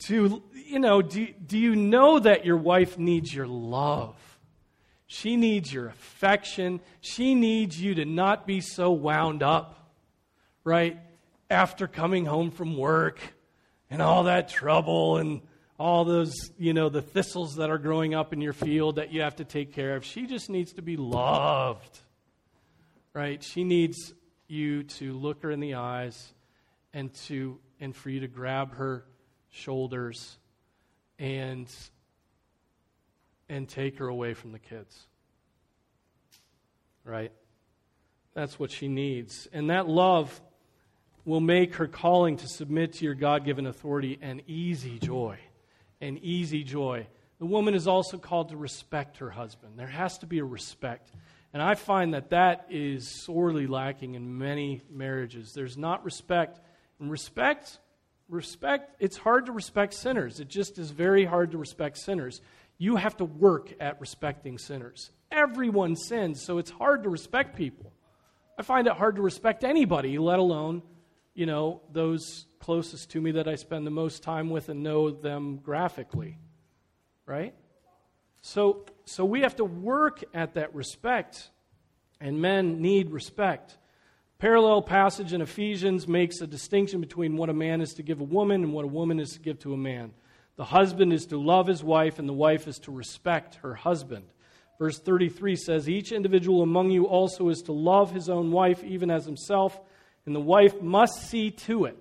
[0.00, 4.16] to, you know, do, do you know that your wife needs your love?
[5.06, 6.80] She needs your affection.
[7.00, 9.92] She needs you to not be so wound up,
[10.64, 10.98] right?
[11.48, 13.20] After coming home from work
[13.90, 15.42] and all that trouble and
[15.78, 19.20] all those, you know, the thistles that are growing up in your field that you
[19.22, 20.04] have to take care of.
[20.04, 22.00] She just needs to be loved
[23.16, 23.42] right?
[23.42, 24.12] She needs
[24.46, 26.34] you to look her in the eyes
[26.92, 29.06] and to and for you to grab her
[29.48, 30.36] shoulders
[31.18, 31.66] and
[33.48, 35.06] and take her away from the kids.
[37.04, 37.32] Right?
[38.34, 39.48] That's what she needs.
[39.50, 40.38] And that love
[41.26, 45.36] will make her calling to submit to your God given authority an easy joy.
[46.00, 47.08] An easy joy.
[47.38, 49.74] The woman is also called to respect her husband.
[49.76, 51.10] There has to be a respect.
[51.52, 55.52] And I find that that is sorely lacking in many marriages.
[55.52, 56.60] There's not respect.
[57.00, 57.80] And respect,
[58.28, 60.38] respect, it's hard to respect sinners.
[60.38, 62.40] It just is very hard to respect sinners.
[62.78, 65.10] You have to work at respecting sinners.
[65.32, 67.92] Everyone sins, so it's hard to respect people.
[68.58, 70.82] I find it hard to respect anybody, let alone,
[71.36, 75.10] you know, those closest to me that I spend the most time with and know
[75.10, 76.38] them graphically.
[77.26, 77.54] Right?
[78.40, 81.50] So, so we have to work at that respect,
[82.20, 83.76] and men need respect.
[84.38, 88.24] Parallel passage in Ephesians makes a distinction between what a man is to give a
[88.24, 90.12] woman and what a woman is to give to a man.
[90.56, 94.24] The husband is to love his wife, and the wife is to respect her husband.
[94.78, 99.10] Verse 33 says, Each individual among you also is to love his own wife, even
[99.10, 99.78] as himself,
[100.26, 101.96] and the wife must see to it.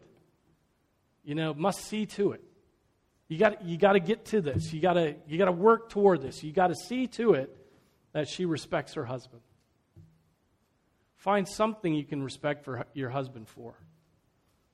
[1.24, 2.42] You know, must see to it.
[3.28, 4.74] You got you got to get to this.
[4.74, 6.44] You got to you got to work toward this.
[6.44, 7.56] You got to see to it
[8.12, 9.42] that she respects her husband.
[11.16, 13.74] Find something you can respect for your husband for.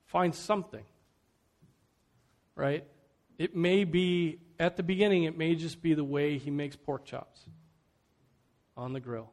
[0.08, 0.84] Find something.
[2.56, 2.86] Right?
[3.38, 7.06] It may be at the beginning it may just be the way he makes pork
[7.06, 7.46] chops
[8.76, 9.32] on the grill.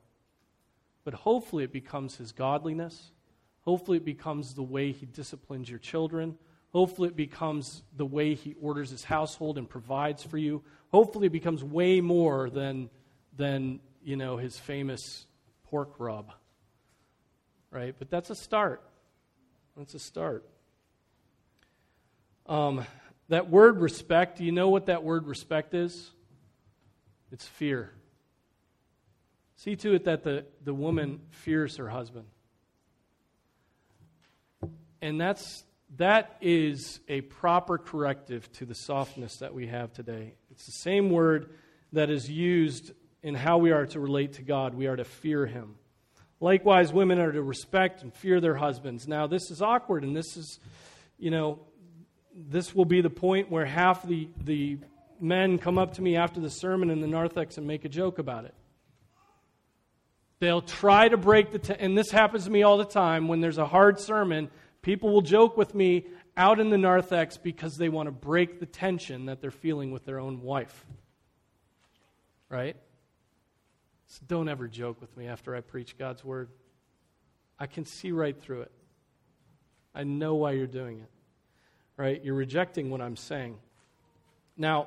[1.04, 3.10] But hopefully it becomes his godliness.
[3.68, 6.36] Hopefully it becomes the way he disciplines your children
[6.72, 10.62] Hopefully, it becomes the way he orders his household and provides for you.
[10.92, 12.90] Hopefully, it becomes way more than,
[13.36, 15.26] than you know, his famous
[15.64, 16.32] pork rub.
[17.70, 17.94] Right?
[17.98, 18.82] But that's a start.
[19.76, 20.44] That's a start.
[22.46, 22.84] Um,
[23.28, 26.10] that word respect, do you know what that word respect is?
[27.32, 27.92] It's fear.
[29.56, 32.26] See to it that the, the woman fears her husband.
[35.00, 35.64] And that's
[35.96, 40.34] that is a proper corrective to the softness that we have today.
[40.50, 41.50] It's the same word
[41.92, 42.92] that is used
[43.22, 44.74] in how we are to relate to God.
[44.74, 45.76] We are to fear Him.
[46.40, 49.08] Likewise, women are to respect and fear their husbands.
[49.08, 50.60] Now, this is awkward, and this is,
[51.18, 51.58] you know,
[52.34, 54.78] this will be the point where half the, the
[55.20, 58.18] men come up to me after the sermon in the narthex and make a joke
[58.18, 58.54] about it.
[60.38, 63.40] They'll try to break the, t- and this happens to me all the time when
[63.40, 64.50] there's a hard sermon.
[64.88, 68.64] People will joke with me out in the narthex because they want to break the
[68.64, 70.86] tension that they're feeling with their own wife.
[72.48, 72.74] right?
[74.06, 76.48] So don't ever joke with me after I preach God's word.
[77.58, 78.72] I can see right through it.
[79.94, 81.10] I know why you're doing it,
[81.98, 82.24] right?
[82.24, 83.58] You're rejecting what I'm saying.
[84.56, 84.86] Now,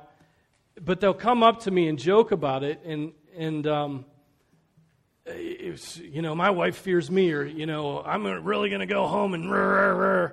[0.84, 4.04] but they'll come up to me and joke about it, and and um,
[5.26, 9.34] you know, my wife fears me, or you know, I'm really going to go home
[9.34, 10.30] and rah, rah, rah,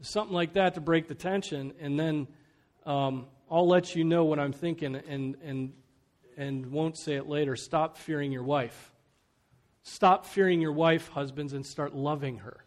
[0.00, 2.26] something like that to break the tension, and then
[2.84, 5.72] um, I'll let you know what I'm thinking, and and
[6.36, 7.56] and won't say it later.
[7.56, 8.92] Stop fearing your wife.
[9.84, 12.64] Stop fearing your wife, husbands, and start loving her.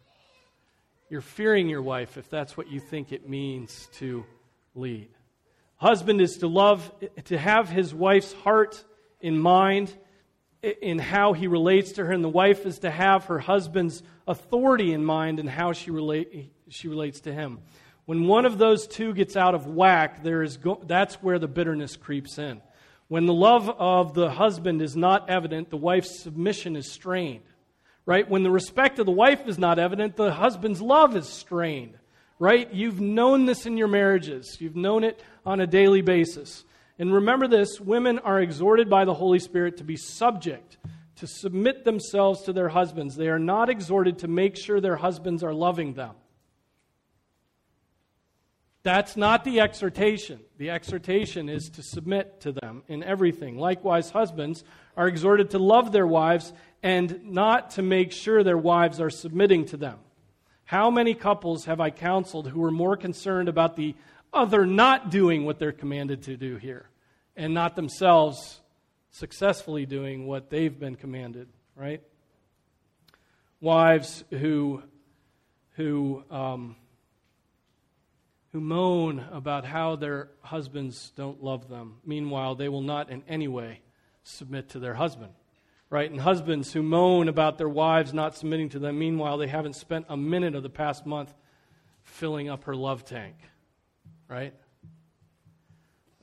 [1.08, 4.24] You're fearing your wife if that's what you think it means to
[4.74, 5.08] lead.
[5.76, 6.90] Husband is to love,
[7.24, 8.82] to have his wife's heart
[9.20, 9.94] in mind
[10.82, 14.92] in how he relates to her, and the wife is to have her husband's authority
[14.92, 17.60] in mind and how she, relate, she relates to him.
[18.06, 21.48] When one of those two gets out of whack, there is go- that's where the
[21.48, 22.60] bitterness creeps in.
[23.08, 27.44] When the love of the husband is not evident, the wife's submission is strained.
[28.04, 28.28] Right?
[28.28, 31.98] When the respect of the wife is not evident, the husband's love is strained.
[32.38, 32.72] Right?
[32.72, 34.58] You've known this in your marriages.
[34.60, 36.64] You've known it on a daily basis.
[36.98, 40.78] And remember this women are exhorted by the Holy Spirit to be subject,
[41.16, 43.16] to submit themselves to their husbands.
[43.16, 46.14] They are not exhorted to make sure their husbands are loving them.
[48.82, 50.38] That's not the exhortation.
[50.58, 53.58] The exhortation is to submit to them in everything.
[53.58, 54.62] Likewise, husbands
[54.96, 56.52] are exhorted to love their wives
[56.84, 59.98] and not to make sure their wives are submitting to them.
[60.66, 63.96] How many couples have I counseled who were more concerned about the
[64.36, 66.88] other not doing what they're commanded to do here
[67.36, 68.60] and not themselves
[69.10, 72.02] successfully doing what they've been commanded, right?
[73.60, 74.82] Wives who,
[75.76, 76.76] who, um,
[78.52, 81.96] who moan about how their husbands don't love them.
[82.04, 83.80] Meanwhile, they will not in any way
[84.22, 85.32] submit to their husband.
[85.88, 86.10] Right?
[86.10, 88.98] And husbands who moan about their wives not submitting to them.
[88.98, 91.32] Meanwhile, they haven't spent a minute of the past month
[92.02, 93.36] filling up her love tank.
[94.28, 94.54] Right?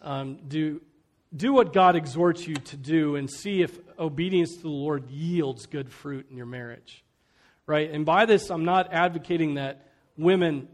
[0.02, 0.82] Um, do,
[1.36, 5.66] do what God exhorts you to do and see if obedience to the Lord yields
[5.66, 7.04] good fruit in your marriage.
[7.66, 7.90] Right?
[7.90, 9.88] And by this, I'm not advocating that
[10.18, 10.68] women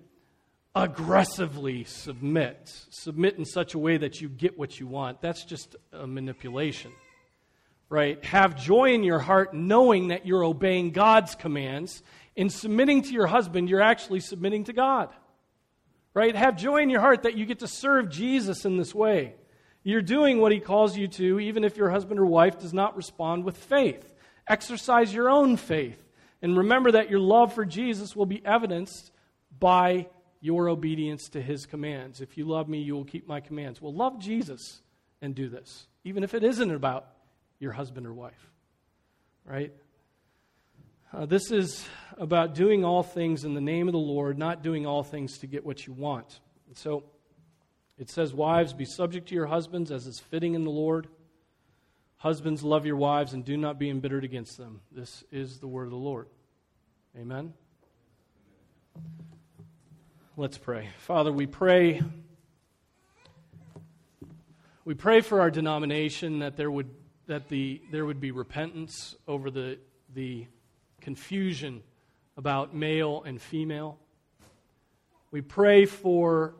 [0.75, 2.73] aggressively submit.
[2.89, 5.21] Submit in such a way that you get what you want.
[5.21, 6.91] That's just a manipulation.
[7.89, 8.23] Right?
[8.25, 12.01] Have joy in your heart knowing that you're obeying God's commands.
[12.35, 15.09] In submitting to your husband, you're actually submitting to God.
[16.19, 16.35] Right?
[16.35, 19.35] Have joy in your heart that you get to serve Jesus in this way.
[19.83, 22.97] You're doing what he calls you to, even if your husband or wife does not
[22.97, 24.13] respond with faith.
[24.45, 25.97] Exercise your own faith.
[26.41, 29.11] And remember that your love for Jesus will be evidenced
[29.61, 30.07] by
[30.41, 32.19] your obedience to his commands.
[32.19, 33.81] If you love me, you will keep my commands.
[33.81, 34.81] Well, love Jesus
[35.21, 37.07] and do this, even if it isn't about
[37.59, 38.51] your husband or wife.
[39.45, 39.71] Right?
[41.11, 41.87] Uh, this is
[42.19, 45.47] about doing all things in the name of the Lord, not doing all things to
[45.47, 46.39] get what you want.
[46.75, 47.03] So
[47.97, 51.07] it says, Wives, be subject to your husbands as is fitting in the Lord.
[52.17, 54.81] Husbands, love your wives and do not be embittered against them.
[54.91, 56.27] This is the word of the Lord.
[57.17, 57.53] Amen.
[60.37, 60.89] Let's pray.
[60.99, 62.03] Father, we pray.
[64.85, 66.91] We pray for our denomination that there would,
[67.25, 69.79] that the, there would be repentance over the,
[70.13, 70.45] the
[71.01, 71.81] confusion
[72.37, 73.97] about male and female.
[75.31, 76.55] We pray for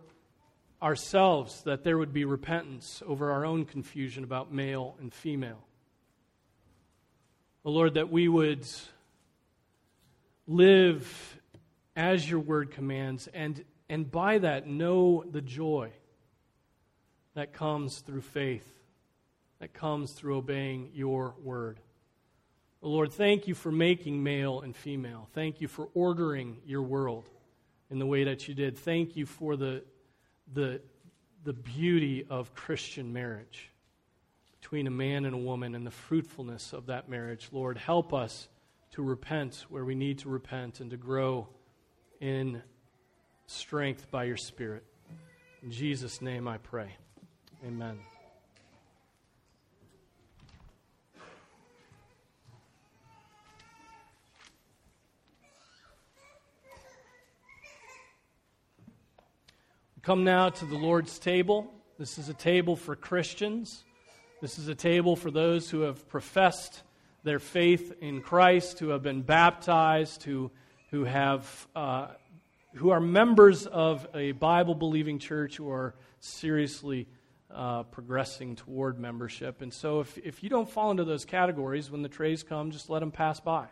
[0.82, 5.66] ourselves that there would be repentance over our own confusion about male and female.
[7.66, 8.66] Oh Lord, that we would
[10.48, 11.40] live
[11.96, 15.92] as your word commands, and, and by that know the joy
[17.36, 18.68] that comes through faith,
[19.60, 21.80] that comes through obeying your word.
[22.82, 25.28] Lord, thank you for making male and female.
[25.34, 27.30] Thank you for ordering your world
[27.90, 28.78] in the way that you did.
[28.78, 29.84] Thank you for the,
[30.54, 30.82] the,
[31.44, 33.70] the beauty of Christian marriage
[34.62, 37.50] between a man and a woman and the fruitfulness of that marriage.
[37.52, 38.48] Lord, help us
[38.92, 41.48] to repent where we need to repent and to grow
[42.22, 42.62] in
[43.48, 44.84] strength by your Spirit.
[45.64, 46.96] In Jesus' name I pray.
[47.66, 48.00] Amen.
[60.10, 61.72] Come now to the Lord's table.
[62.00, 63.84] This is a table for Christians.
[64.42, 66.82] This is a table for those who have professed
[67.24, 70.50] their faith in Christ, who have been baptized, who
[70.90, 72.08] who have uh,
[72.74, 77.08] who are members of a Bible believing church who are seriously
[77.54, 79.62] uh, progressing toward membership.
[79.62, 82.90] And so, if, if you don't fall into those categories, when the trays come, just
[82.90, 83.68] let them pass by.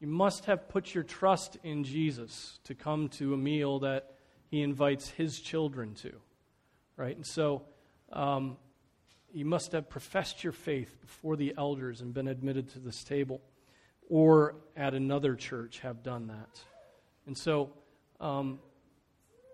[0.00, 4.13] You must have put your trust in Jesus to come to a meal that
[4.54, 6.12] he invites his children to,
[6.96, 7.16] right?
[7.16, 7.62] And so,
[8.12, 8.56] um,
[9.32, 13.40] you must have professed your faith before the elders and been admitted to this table,
[14.08, 16.60] or at another church have done that.
[17.26, 17.72] And so,
[18.20, 18.60] um,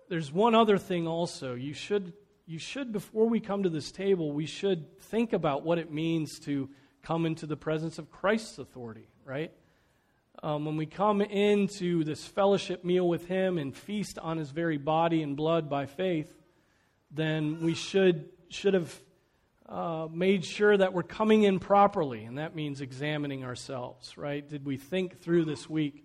[0.09, 1.55] there's one other thing also.
[1.55, 2.13] You should
[2.45, 6.37] you should, before we come to this table, we should think about what it means
[6.39, 6.69] to
[7.01, 9.53] come into the presence of Christ's authority, right?
[10.43, 14.77] Um, when we come into this fellowship meal with Him and feast on His very
[14.77, 16.33] body and blood by faith,
[17.11, 18.99] then we should, should have
[19.67, 24.47] uh, made sure that we're coming in properly, and that means examining ourselves, right?
[24.49, 26.03] Did we think through this week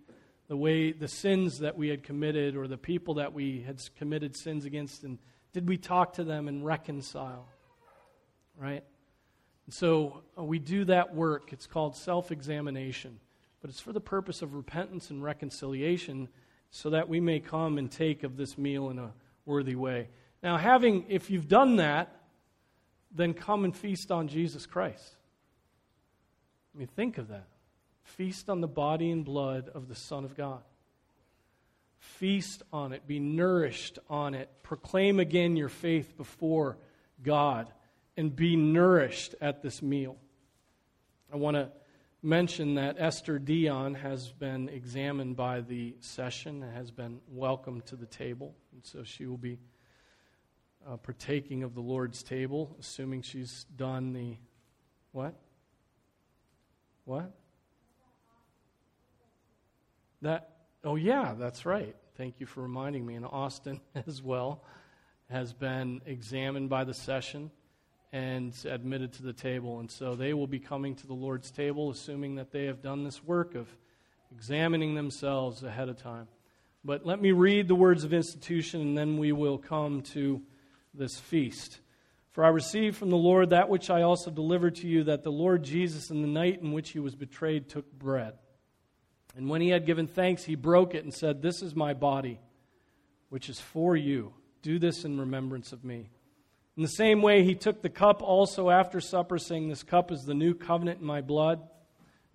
[0.48, 4.36] the way the sins that we had committed or the people that we had committed
[4.36, 5.18] sins against and
[5.56, 7.48] did we talk to them and reconcile?
[8.58, 8.84] Right?
[9.64, 11.54] And so uh, we do that work.
[11.54, 13.18] It's called self examination,
[13.66, 16.28] but it's for the purpose of repentance and reconciliation
[16.70, 19.10] so that we may come and take of this meal in a
[19.44, 20.06] worthy way.
[20.40, 22.14] Now, having, if you've done that,
[23.10, 25.16] then come and feast on Jesus Christ.
[26.72, 27.48] I mean, think of that.
[28.04, 30.62] Feast on the body and blood of the Son of God.
[31.98, 34.48] Feast on it, be nourished on it.
[34.62, 36.78] Proclaim again your faith before
[37.20, 37.66] God
[38.16, 40.14] and be nourished at this meal.
[41.32, 41.72] I want to
[42.26, 47.96] mention that Esther Dion has been examined by the session and has been welcomed to
[47.96, 48.56] the table.
[48.72, 49.58] And so she will be
[50.86, 54.36] uh, partaking of the Lord's table, assuming she's done the
[55.12, 55.34] what?
[57.04, 57.32] What?
[60.22, 60.50] That
[60.84, 61.96] Oh, yeah, that's right.
[62.16, 63.14] Thank you for reminding me.
[63.14, 64.62] And Austin, as well,
[65.28, 67.50] has been examined by the session
[68.16, 69.78] and admitted to the table.
[69.78, 73.04] And so they will be coming to the Lord's table, assuming that they have done
[73.04, 73.68] this work of
[74.34, 76.26] examining themselves ahead of time.
[76.82, 80.40] But let me read the words of institution, and then we will come to
[80.94, 81.80] this feast.
[82.30, 85.30] For I received from the Lord that which I also delivered to you, that the
[85.30, 88.32] Lord Jesus, in the night in which he was betrayed, took bread.
[89.36, 92.40] And when he had given thanks, he broke it and said, This is my body,
[93.28, 94.32] which is for you.
[94.62, 96.08] Do this in remembrance of me.
[96.76, 100.24] In the same way, he took the cup also after supper, saying, This cup is
[100.24, 101.66] the new covenant in my blood.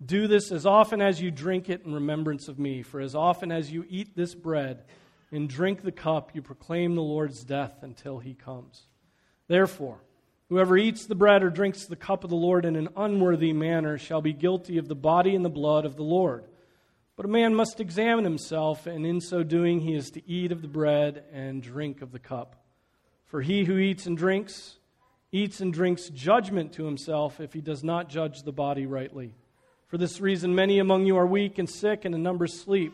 [0.04, 2.82] Do this as often as you drink it in remembrance of me.
[2.82, 4.82] For as often as you eat this bread
[5.30, 8.82] and drink the cup, you proclaim the Lord's death until he comes.
[9.46, 10.00] Therefore,
[10.48, 13.96] whoever eats the bread or drinks the cup of the Lord in an unworthy manner
[13.96, 16.46] shall be guilty of the body and the blood of the Lord.
[17.14, 20.62] But a man must examine himself, and in so doing, he is to eat of
[20.62, 22.61] the bread and drink of the cup.
[23.32, 24.76] For he who eats and drinks,
[25.32, 29.34] eats and drinks judgment to himself if he does not judge the body rightly.
[29.86, 32.92] For this reason, many among you are weak and sick, and a number sleep.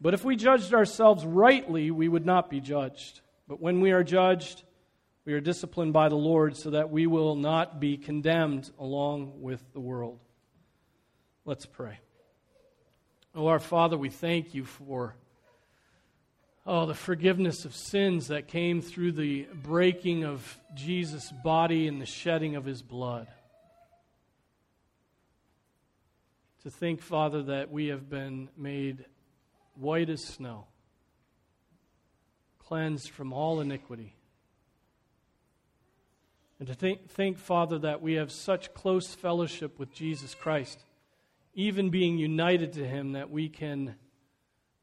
[0.00, 3.20] But if we judged ourselves rightly, we would not be judged.
[3.46, 4.64] But when we are judged,
[5.24, 9.62] we are disciplined by the Lord so that we will not be condemned along with
[9.74, 10.18] the world.
[11.44, 12.00] Let's pray.
[13.32, 15.14] Oh, our Father, we thank you for
[16.66, 22.06] oh, the forgiveness of sins that came through the breaking of Jesus' body and the
[22.06, 23.28] shedding of his blood.
[26.64, 29.04] To think, Father, that we have been made
[29.76, 30.66] white as snow,
[32.58, 34.16] cleansed from all iniquity.
[36.58, 40.80] And to think, think, Father, that we have such close fellowship with Jesus Christ
[41.56, 43.96] even being united to him that we can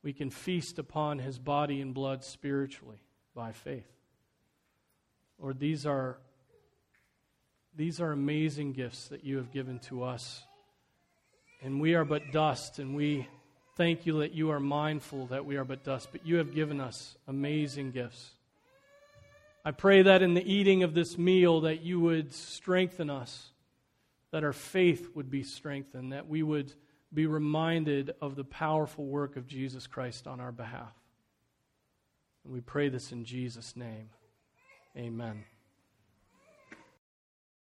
[0.04, 3.02] we can feast upon his body and blood spiritually
[3.34, 3.88] by faith.
[5.40, 6.18] Lord, these are
[7.76, 10.44] these are amazing gifts that you have given to us.
[11.64, 13.28] And we are but dust, and we
[13.78, 16.80] thank you that you are mindful that we are but dust, but you have given
[16.80, 18.30] us amazing gifts.
[19.66, 23.54] I pray that in the eating of this meal that you would strengthen us
[24.34, 26.74] that our faith would be strengthened, that we would
[27.14, 30.94] be reminded of the powerful work of Jesus Christ on our behalf.
[32.44, 34.10] And we pray this in Jesus' name.
[34.98, 35.46] Amen.